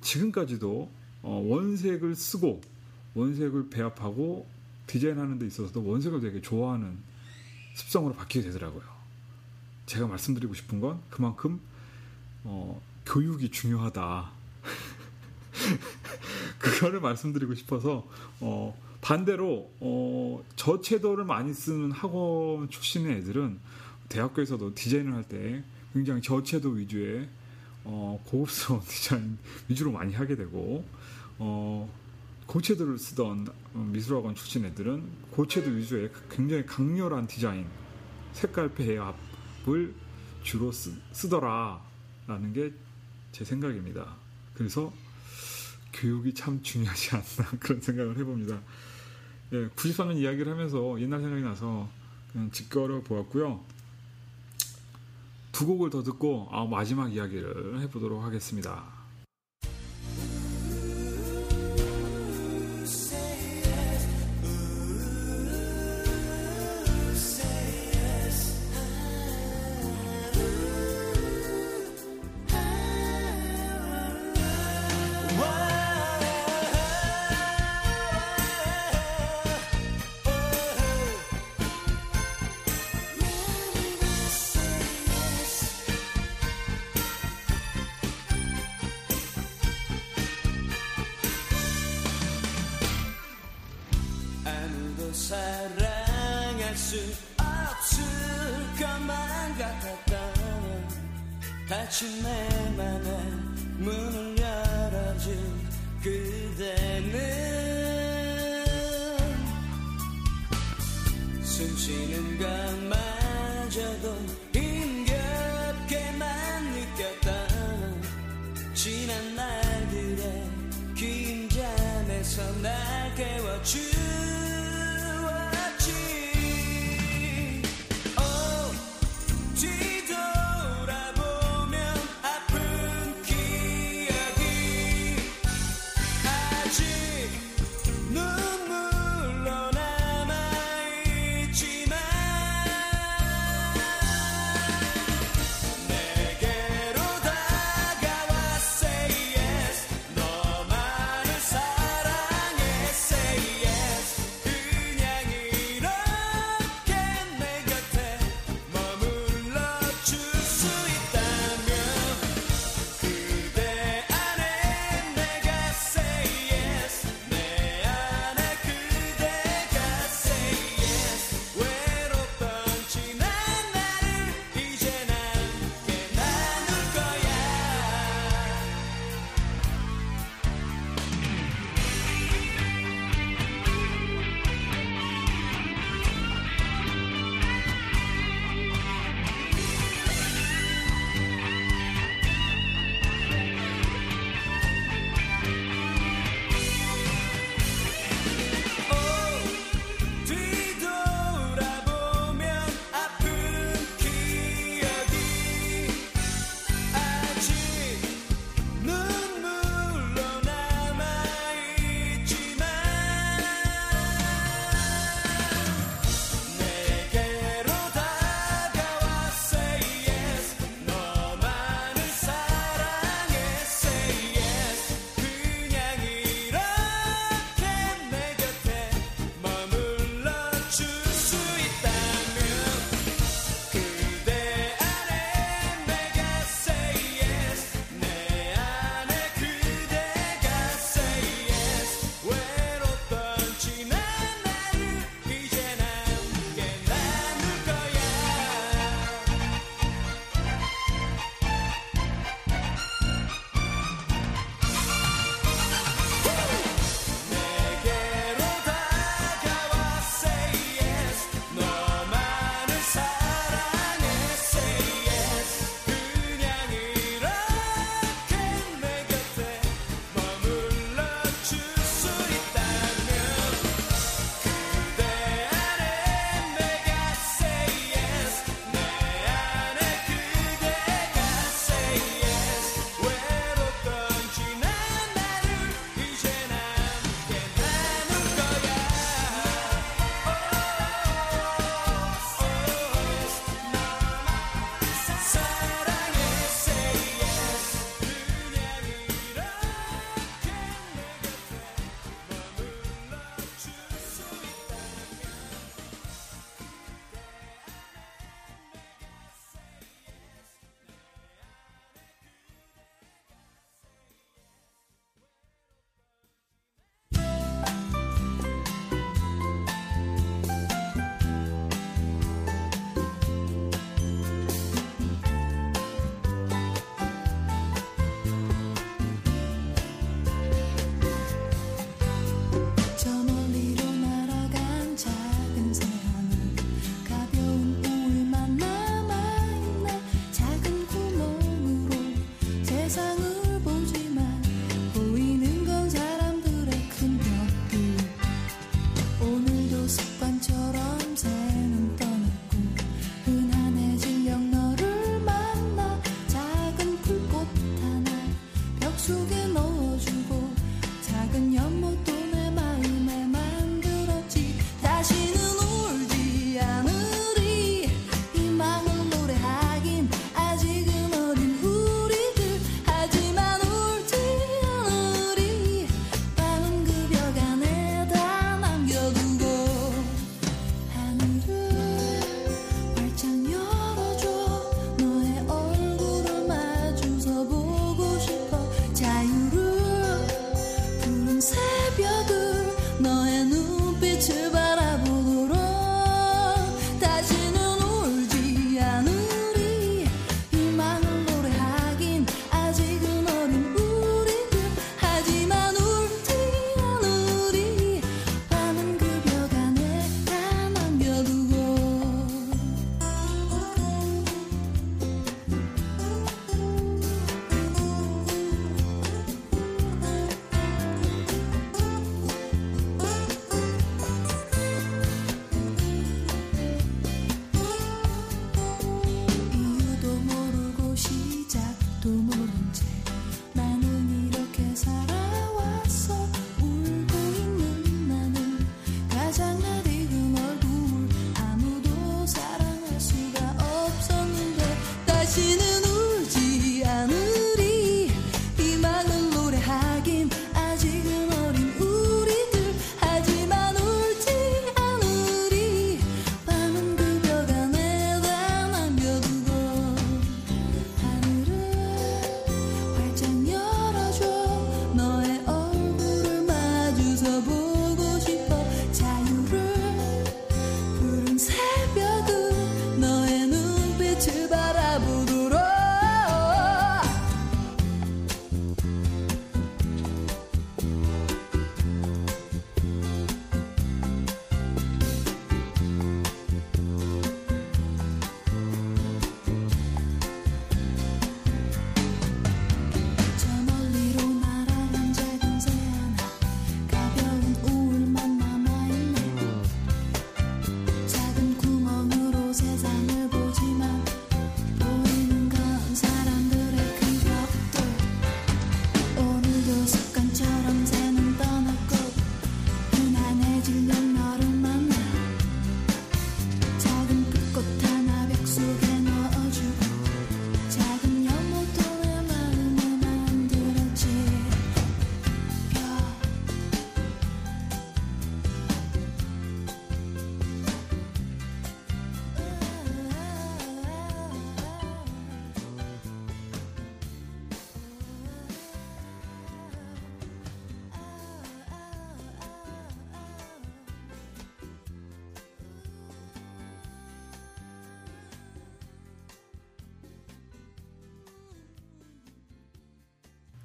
[0.00, 0.90] 지금까지도
[1.22, 2.60] 어, 원색을 쓰고
[3.14, 4.48] 원색을 배합하고
[4.86, 6.98] 디자인하는 데 있어서도 원색을 되게 좋아하는
[7.74, 8.82] 습성으로 바뀌게 되더라고요.
[9.86, 11.60] 제가 말씀드리고 싶은 건 그만큼
[12.44, 14.30] 어, 교육이 중요하다.
[16.60, 18.06] 그거를 말씀드리고 싶어서
[18.40, 23.58] 어, 반대로 어, 저채도를 많이 쓰는 학원 출신의 애들은
[24.08, 27.28] 대학교에서도 디자인을 할 때 굉장히 저채도 위주의
[27.84, 29.38] 어, 고급스러운 디자인
[29.68, 30.84] 위주로 많이 하게 되고
[31.38, 31.92] 어,
[32.46, 35.02] 고채도를 쓰던 미술학원 출신 애들은
[35.32, 37.66] 고채도 위주의 굉장히 강렬한 디자인
[38.32, 39.94] 색깔 배합을
[40.42, 42.90] 주로 쓰, 쓰더라라는 게
[43.32, 44.16] 제 생각입니다.
[44.54, 44.92] 그래서
[45.92, 48.60] 교육이 참 중요하지 않나 그런 생각을 해봅니다.
[49.52, 51.88] 예, 93년 이야기를 하면서 옛날 생각이 나서
[52.32, 53.60] 그냥 직거려 보았고요.
[55.52, 58.99] 두 곡을 더 듣고 아, 마지막 이야기를 해보도록 하겠습니다.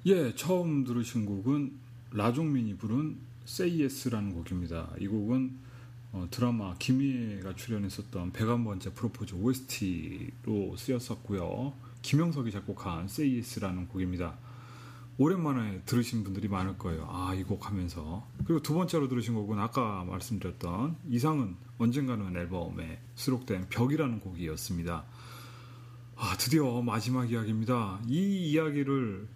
[0.06, 1.72] 예, 처음 들으신 곡은
[2.12, 3.16] 라종민이 부른
[3.46, 4.88] Say Yes라는 곡입니다.
[5.00, 5.58] 이 곡은
[6.12, 11.72] 어, 드라마 김희애가 출연했었던 101번째 프로포즈 OST로 쓰였었고요.
[12.02, 14.36] 김영석이 작곡한 Say Yes라는 곡입니다.
[15.18, 17.08] 오랜만에 들으신 분들이 많을 거예요.
[17.10, 18.28] 아, 이 곡 하면서.
[18.44, 25.04] 그리고 두 번째로 들으신 곡은 아까 말씀드렸던 이상은 언젠가는 앨범에 수록된 벽이라는 곡이었습니다.
[26.16, 27.98] 아, 드디어 마지막 이야기입니다.
[28.06, 29.26] 이 이야기를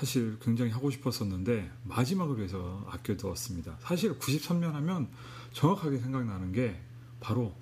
[0.00, 3.76] 사실 굉장히 하고 싶었었는데 마지막을 위해서 아껴두었습니다.
[3.80, 5.10] 사실 93년 하면
[5.52, 6.80] 정확하게 생각나는 게
[7.20, 7.54] 바로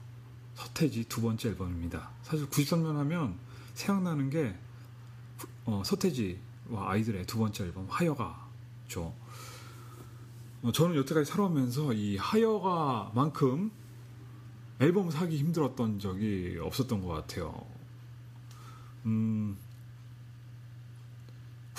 [0.54, 2.10] 서태지 두 번째 앨범입니다.
[2.22, 3.36] 사실 93년 하면
[3.74, 4.56] 생각나는 게
[5.64, 9.12] 어, 서태지와 아이들의 두 번째 앨범 하여가죠.
[10.62, 13.72] 어, 저는 여태까지 살아오면서 이 하여가만큼
[14.78, 17.66] 앨범 사기 힘들었던 적이 없었던 것 같아요.
[19.06, 19.56] 음,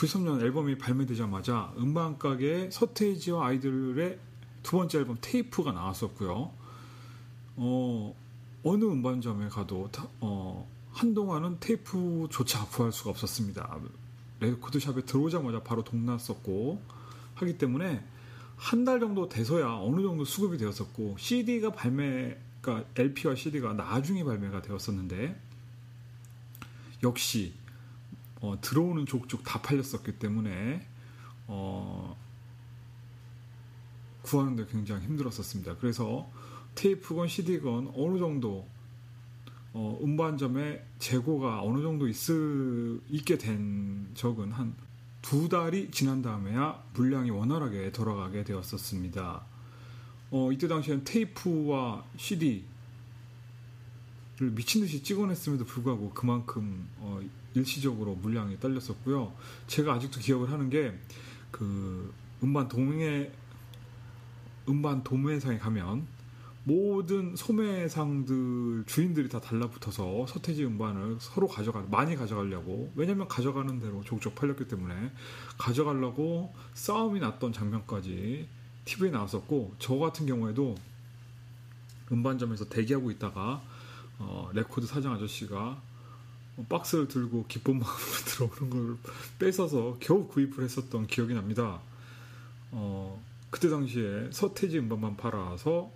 [0.03, 4.17] 93년 앨범이 발매되자마자 음반 가게에 서태지와 아이들의
[4.63, 6.51] 두 번째 앨범 테이프가 나왔었고요.
[7.57, 8.15] 어,
[8.63, 13.77] 어느 음반점에 가도 타- 어, 한동안은 테이프조차 구할 수가 없었습니다.
[14.39, 16.81] 레코드샵에 들어오자마자 바로 동났었고
[17.35, 18.01] 하기 때문에
[18.55, 24.61] 한 달 정도 돼서야 어느 정도 수급이 되었었고 CD가 발매, 그러니까 LP와 CD가 나중에 발매가
[24.61, 25.39] 되었었는데
[27.03, 27.53] 역시
[28.41, 30.87] 어, 들어오는 족족 다 팔렸었기 때문에
[31.47, 32.17] 어,
[34.21, 35.77] 구하는데 굉장히 힘들었었습니다.
[35.77, 36.29] 그래서
[36.75, 38.67] 테이프건 CD건 어느 정도
[39.73, 44.89] 어, 음반점에 재고가 어느 정도 있을, 있게 된 적은 한
[45.21, 49.45] 두 달이 지난 다음에야 물량이 원활하게 돌아가게 되었었습니다.
[50.31, 52.63] 어, 이때 당시엔 테이프와 CD를
[54.51, 57.19] 미친 듯이 찍어냈음에도 불구하고 그만큼 어,
[57.53, 59.33] 일시적으로 물량이 딸렸었고요.
[59.67, 60.97] 제가 아직도 기억을 하는 게
[61.51, 62.13] 그
[62.43, 63.31] 음반 동해
[64.67, 66.07] 음반 도매상에 가면
[66.63, 74.35] 모든 소매상들 주인들이 다 달라붙어서 서태지 음반을 서로 가져가 많이 가져가려고 왜냐면 가져가는 대로 족족
[74.35, 75.11] 팔렸기 때문에
[75.57, 78.47] 가져가려고 싸움이 났던 장면까지
[78.85, 80.75] TV에 나왔었고 저 같은 경우에도
[82.11, 83.61] 음반점에서 대기하고 있다가
[84.19, 85.81] 어, 레코드 사장 아저씨가
[86.67, 88.97] 박스를 들고 기쁜 마음으로 들어오는 걸
[89.37, 91.79] 뺏어서 겨우 구입을 했었던 기억이 납니다.
[92.71, 95.91] 어, 그때 당시에 서태지 음반만 팔아서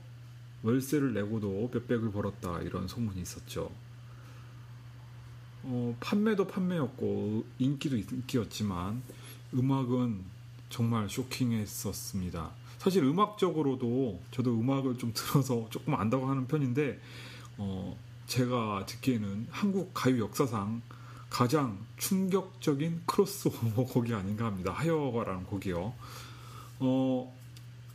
[0.63, 3.71] 월세를 내고도 몇백을 벌었다 이런 소문이 있었죠.
[5.63, 9.01] 어, 판매도 판매였고 인기도 인기였지만
[9.53, 10.23] 음악은
[10.69, 12.51] 정말 쇼킹했었습니다.
[12.79, 16.99] 사실 음악적으로도 저도 음악을 좀 들어서 조금 안다고 하는 편인데
[17.57, 17.97] 어,
[18.27, 20.81] 제가 듣기에는 한국 가요 역사상
[21.29, 24.71] 가장 충격적인 크로스오버 곡이 아닌가 합니다.
[24.71, 25.93] 하여가라는 곡이요.
[26.79, 27.37] 어,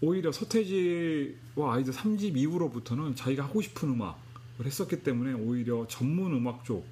[0.01, 6.87] 오히려 서태지와 아이들 3집 이후로부터는 자기가 하고 싶은 음악을 했었기 때문에 오히려 전문 음악 쪽,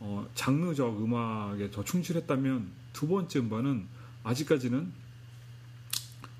[0.00, 3.86] 어, 장르적 음악에 더 충실했다면 두 번째 음반은
[4.22, 4.92] 아직까지는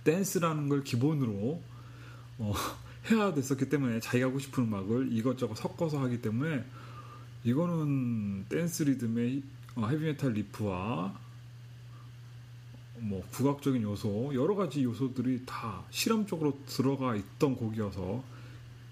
[0.04, 1.60] 댄스라는 걸 기본으로
[2.38, 2.54] 어,
[3.10, 6.64] 해야 됐었기 때문에 자기가 하고 싶은 음악을 이것저것 섞어서 하기 때문에
[7.44, 9.42] 이거는 댄스 리듬의
[9.76, 11.14] 어, 헤비메탈 리프와
[13.00, 18.22] 뭐 국악적인 요소 여러 가지 요소들이 다 실험적으로 들어가 있던 곡이어서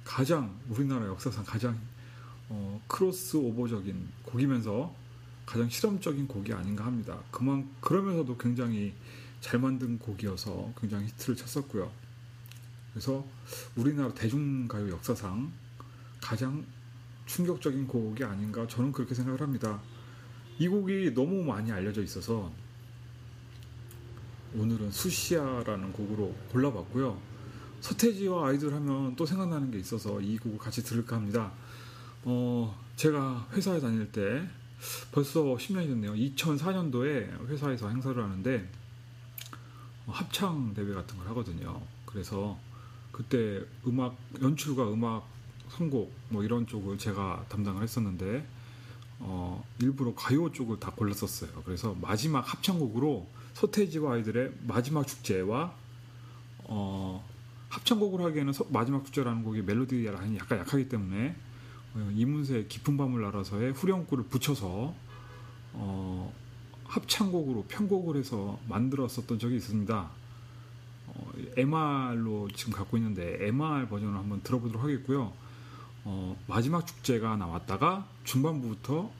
[0.05, 1.79] 가장 우리나라 역사상 가장
[2.49, 4.95] 어, 크로스 오버적인 곡이면서
[5.47, 7.19] 가장 실험적인 곡이 아닌가 합니다.
[7.31, 8.93] 그만 그러면서도 굉장히
[9.41, 11.91] 잘 만든 곡이어서 굉장히 히트를 쳤었고요.
[12.93, 13.25] 그래서
[13.77, 15.51] 우리나라 대중가요 역사상
[16.21, 16.65] 가장
[17.27, 19.81] 충격적인 곡이 아닌가 저는 그렇게 생각을 합니다.
[20.59, 22.53] 이 곡이 너무 많이 알려져 있어서
[24.55, 27.19] 오늘은 수시아라는 곡으로 골라봤고요.
[27.81, 31.53] 서태지와 아이들 하면 또 생각나는 게 있어서 이 곡을 같이 들을까 합니다.
[32.25, 34.47] 어, 제가 회사에 다닐 때
[35.11, 36.13] 벌써 10년이 됐네요.
[36.13, 38.71] 2004년도에 회사에서 행사를 하는데
[40.07, 41.81] 어, 합창 대회 같은 걸 하거든요.
[42.05, 42.59] 그래서
[43.13, 45.27] 그때 음악 연출과 음악
[45.71, 48.45] 선곡 뭐 이런 쪽을 제가 담당을 했었는데
[49.21, 51.63] 어, 일부러 가요 쪽을 다 골랐었어요.
[51.65, 55.73] 그래서 마지막 합창곡으로 서태지와 아이들의 마지막 축제와
[56.65, 57.25] 어,
[57.69, 61.35] 합창곡을 하기에는 서- 마지막 축제라는 곡이 멜로디 라인이 약간 약하기 때문에
[61.95, 64.95] 어, 이문세의 깊은 밤을 날아서의 후렴구를 붙여서
[65.75, 66.35] 어,
[66.85, 70.11] 합창곡으로 편곡을 해서 만들었었던 적이 있습니다.
[71.15, 75.33] 어, MR로 지금 갖고 있는데 MR 버전을 한번 들어보도록 하겠고요.
[76.05, 79.11] 어, 마지막 축제가 나왔다가 중반부부터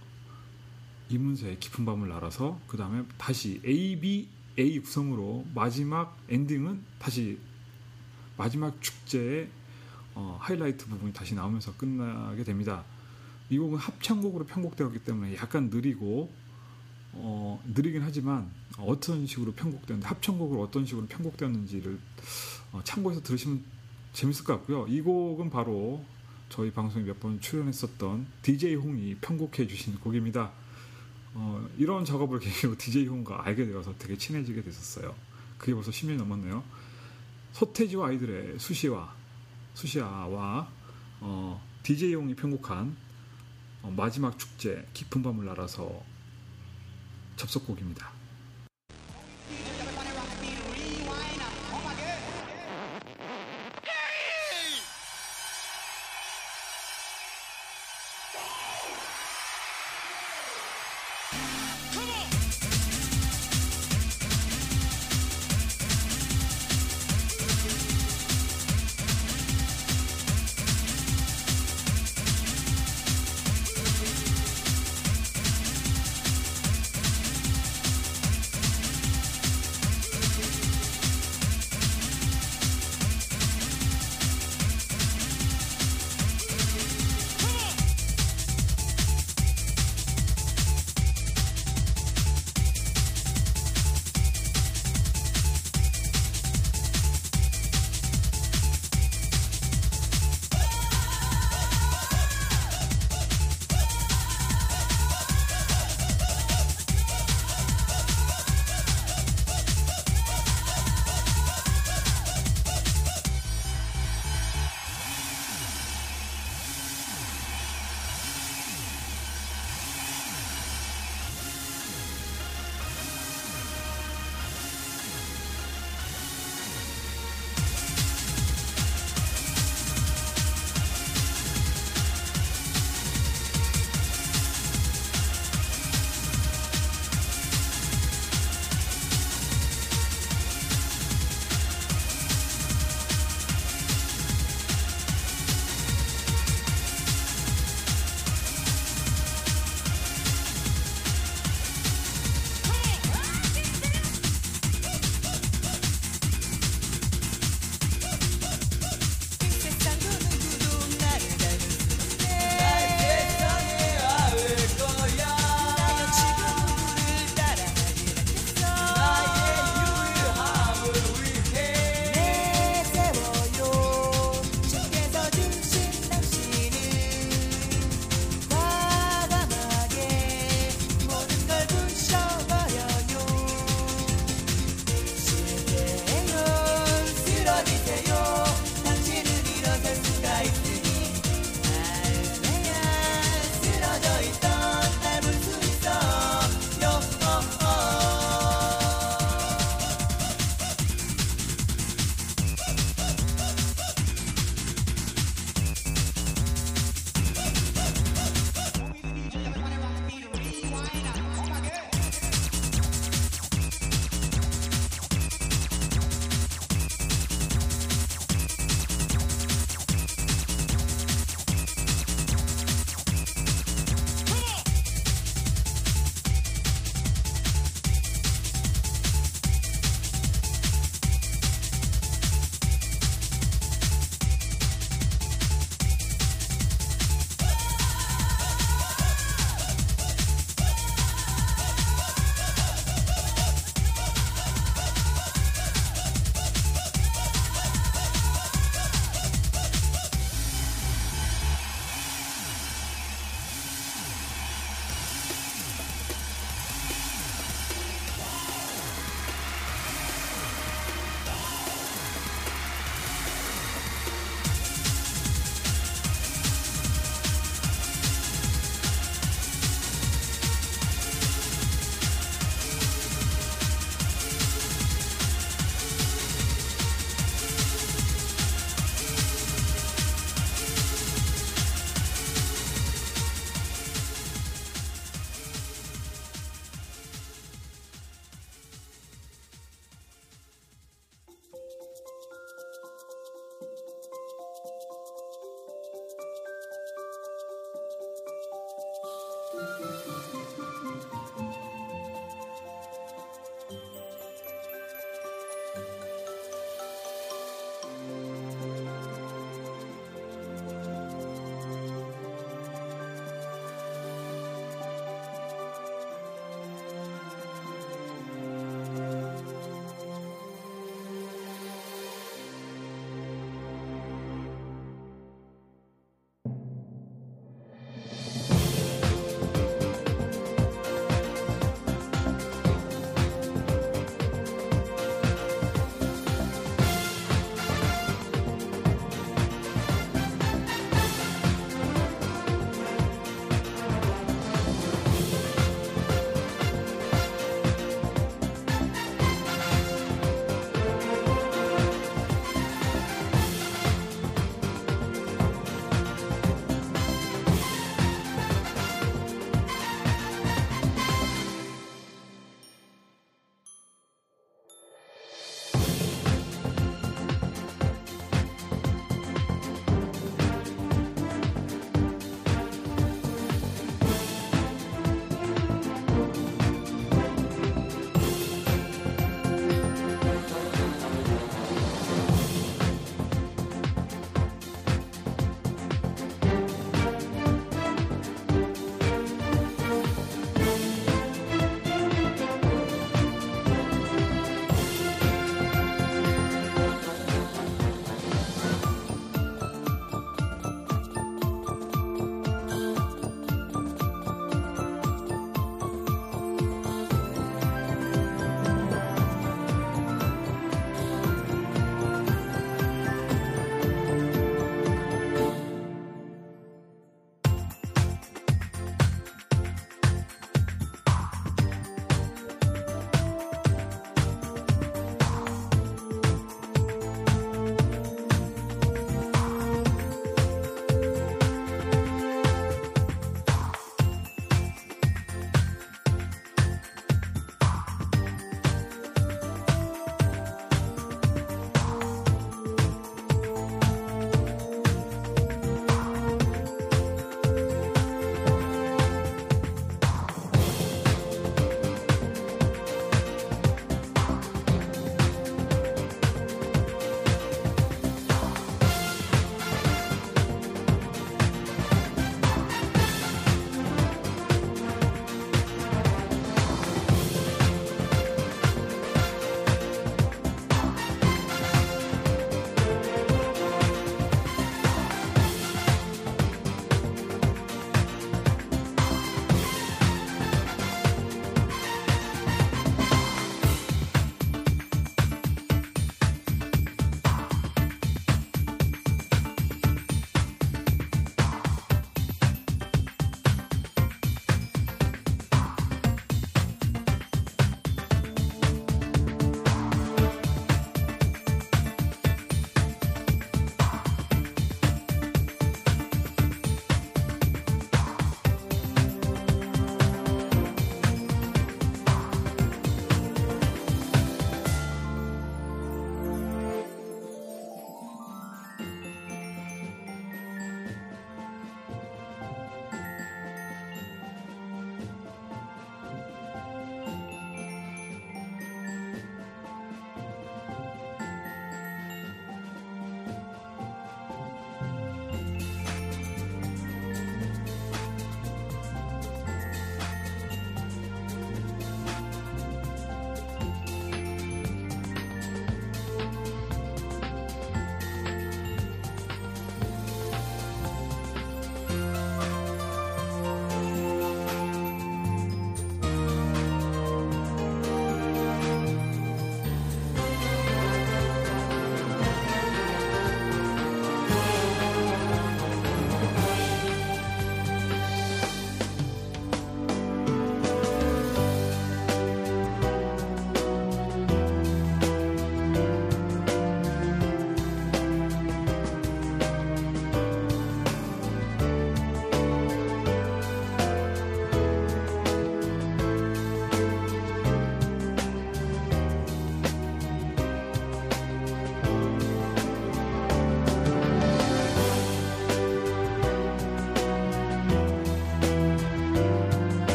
[1.11, 4.29] 이문세의 깊은 밤을 날아서 그 다음에 다시 A, B
[4.59, 7.39] A 구성으로 마지막 엔딩은 다시
[8.37, 9.49] 마지막 축제의
[10.15, 12.85] 어, 하이라이트 부분이 다시 나오면서 끝나게 됩니다.
[13.51, 16.33] 이 곡은 합창곡으로 편곡되었기 때문에 약간 느리고
[17.13, 21.99] 어, 느리긴 하지만 어떤 식으로 편곡되는데 합창곡으로 어떤 식으로 편곡되었는지를
[22.73, 23.63] 어, 참고해서 들으시면
[24.13, 24.87] 재밌을 것 같고요.
[24.89, 26.05] 이 곡은 바로
[26.49, 30.53] 저희 방송에 몇 번 출연했었던 DJ 홍이 편곡해 주신 곡입니다.
[31.35, 35.15] 어, 이런 작업을 계기로 DJ 홍과 알게 되어서 되게 친해지게 됐었어요.
[35.59, 36.63] 그게 벌써 10년이 넘었네요.
[37.53, 39.15] 서태지와 아이들의 수시와
[39.75, 40.69] 수시아와
[41.21, 42.97] 어, DJ 홍이 편곡한
[43.83, 46.03] 어, 마지막 축제 깊은 밤을 날아서
[47.43, 48.13] 접속곡입니다.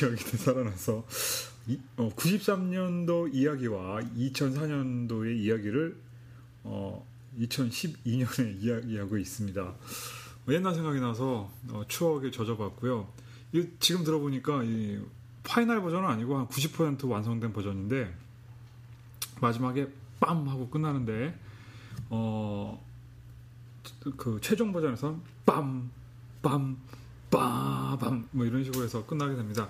[0.00, 1.04] 기억이 되살아나서
[1.66, 5.94] 이, 어, 93년도 이야기와 2004년도의 이야기를
[6.64, 7.06] 어,
[7.38, 9.62] 2012년에 이야기하고 있습니다.
[9.62, 9.76] 어,
[10.48, 13.12] 옛날 생각이 나서 어, 추억에 젖어봤고요.
[13.52, 15.02] 이, 지금 들어보니까 이
[15.42, 18.10] 파이널 버전은 아니고 한 90% 완성된 버전인데
[19.42, 19.86] 마지막에
[20.20, 21.38] 빰 하고 끝나는데
[22.08, 22.82] 어,
[24.16, 25.88] 그 최종 버전에선 빰,
[26.42, 26.76] 빰,
[27.30, 29.68] 빠밤 뭐 이런 식으로 해서 끝나게 됩니다.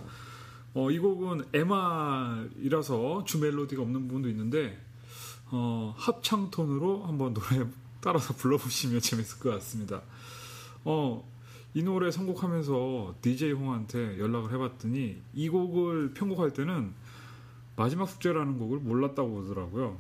[0.74, 4.80] 어, 이 곡은 MR이라서 주 멜로디가 없는 부분도 있는데
[5.46, 7.66] 어, 합창 톤으로 한번 노래
[8.00, 10.02] 따라서 불러보시면 재밌을 것 같습니다.
[10.84, 11.28] 어,
[11.74, 16.92] 이 노래 선곡하면서 DJ 홍한테 연락을 해봤더니 이 곡을 편곡할 때는
[17.76, 19.98] 마지막 숙제라는 곡을 몰랐다고 그러더라고요.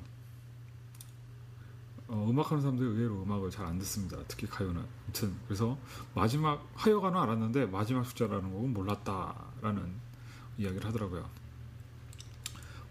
[2.08, 4.16] 어, 음악하는 사람들이 의외로 음악을 잘 안 듣습니다.
[4.26, 4.82] 특히 가요는.
[5.10, 5.76] 아무튼 그래서
[6.14, 9.92] 마지막 하여가는 알았는데 마지막 숙제라는 곡은 몰랐다라는
[10.58, 11.28] 이야기를 하더라고요.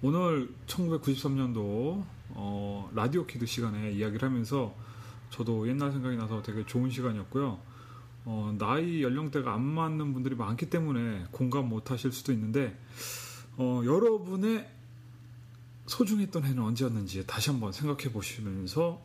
[0.02, 4.76] 오늘 1993년도 어, 라디오 키드 시간에 이야기를 하면서
[5.30, 7.60] 저도 옛날 생각이 나서 되게 좋은 시간이었고요.
[8.26, 12.78] 어, 나이 연령대가 안 맞는 분들이 많기 때문에 공감 못 하실 수도 있는데
[13.56, 14.70] 어, 여러분의
[15.86, 19.02] 소중했던 해는 언제였는지 다시 한번 생각해 보시면서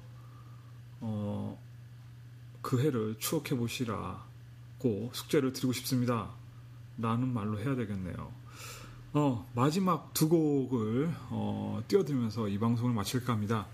[1.01, 1.64] 어,
[2.65, 6.31] 그 해를 추억해 보시라고 숙제를 드리고 싶습니다.
[6.97, 8.32] 라는 말로 해야 되겠네요.
[9.12, 13.66] 어, 마지막 두 곡을 어, 띄워드리면서 이 방송을 마칠까 합니다.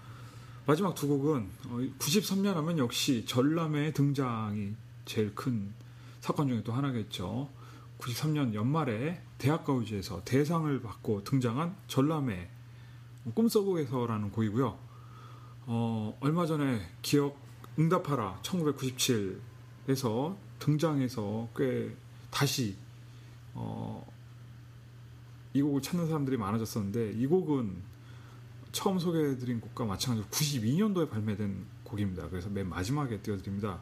[0.67, 5.73] 마지막 두 곡은 어, 93년 하면 역시 전람의 등장이 제일 큰
[6.19, 7.49] 사건 중에 또 하나겠죠.
[7.99, 12.51] 93년 연말에 대학가요제에서 대상을 받고 등장한 전람의
[13.35, 14.77] 꿈속에서라는 곡이고요.
[15.67, 17.50] 어, 얼마 전에 기억
[17.81, 21.91] 응답하라 1997에서 등장해서 꽤
[22.31, 22.77] 다시
[23.55, 24.07] 어,
[25.55, 27.75] 이 곡을 찾는 사람들이 많아졌었는데 이 곡은
[28.73, 32.29] 처음 소개해드린 곡과 마찬가지로 92년도에 발매된 곡입니다.
[32.29, 33.81] 그래서 맨 마지막에 띄워드립니다.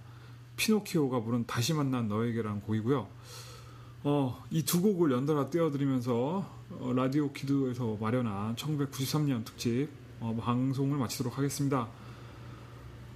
[0.56, 3.06] 피노키오가 부른 다시 만난 너에게라는 곡이고요.
[4.04, 9.88] 어, 이 두 곡을 연달아 띄워드리면서 어, 라디오 키드에서 마련한 1993년 특집
[10.20, 11.88] 어, 방송을 마치도록 하겠습니다.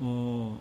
[0.01, 0.61] 어,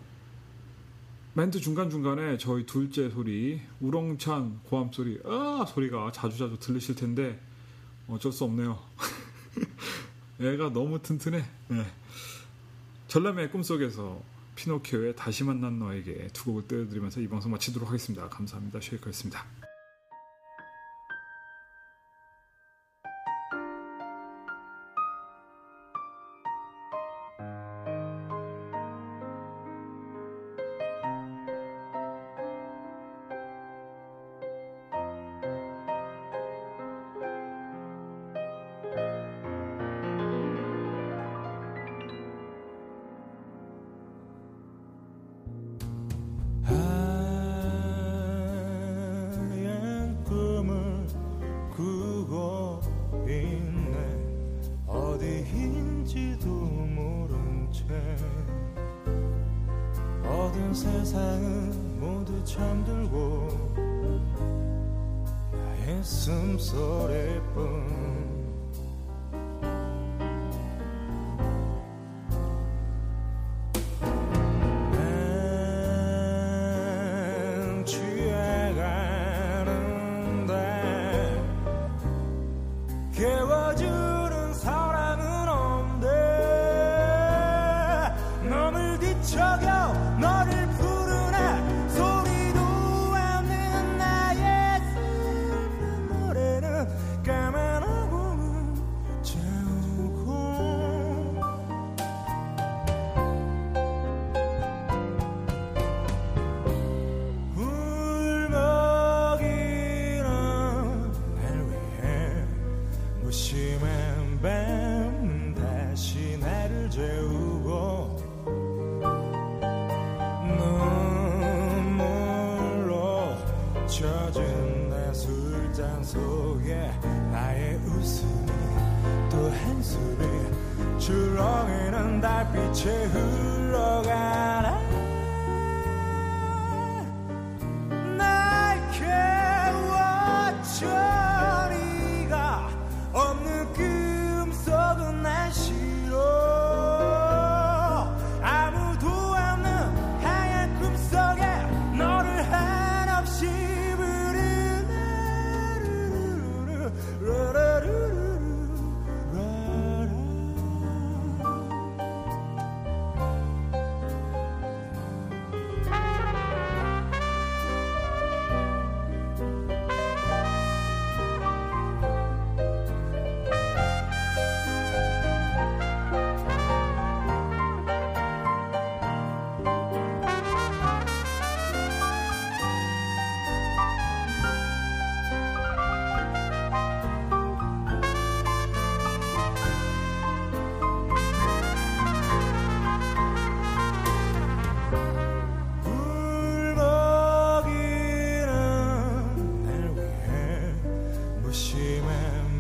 [1.33, 7.39] 멘트 중간중간에 저희 둘째 소리, 우렁찬 고함 소리, 아 소리가 자주자주 들리실 텐데
[8.07, 8.77] 어쩔 수 없네요.
[10.41, 11.41] 애가 너무 튼튼해.
[11.69, 11.85] 네.
[13.07, 14.21] 전람의 꿈속에서
[14.55, 18.27] 피노키오의 다시 만난 너에게 두 곡을 띄워드리면서 이 방송 마치도록 하겠습니다.
[18.27, 18.81] 감사합니다.
[18.81, 19.70] 쉐이커였습니다.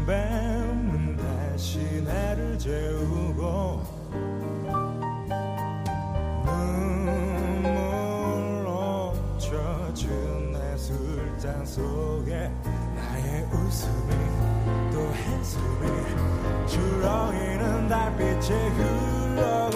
[0.01, 3.83] 지는 뱀은 다시 나를 재우고
[8.53, 12.51] 눈물로 젖은 해술잔 속에
[12.95, 14.15] 나의 웃음이
[14.91, 15.87] 또 한숨이
[16.67, 19.70] 주렁이는 달빛에 흘러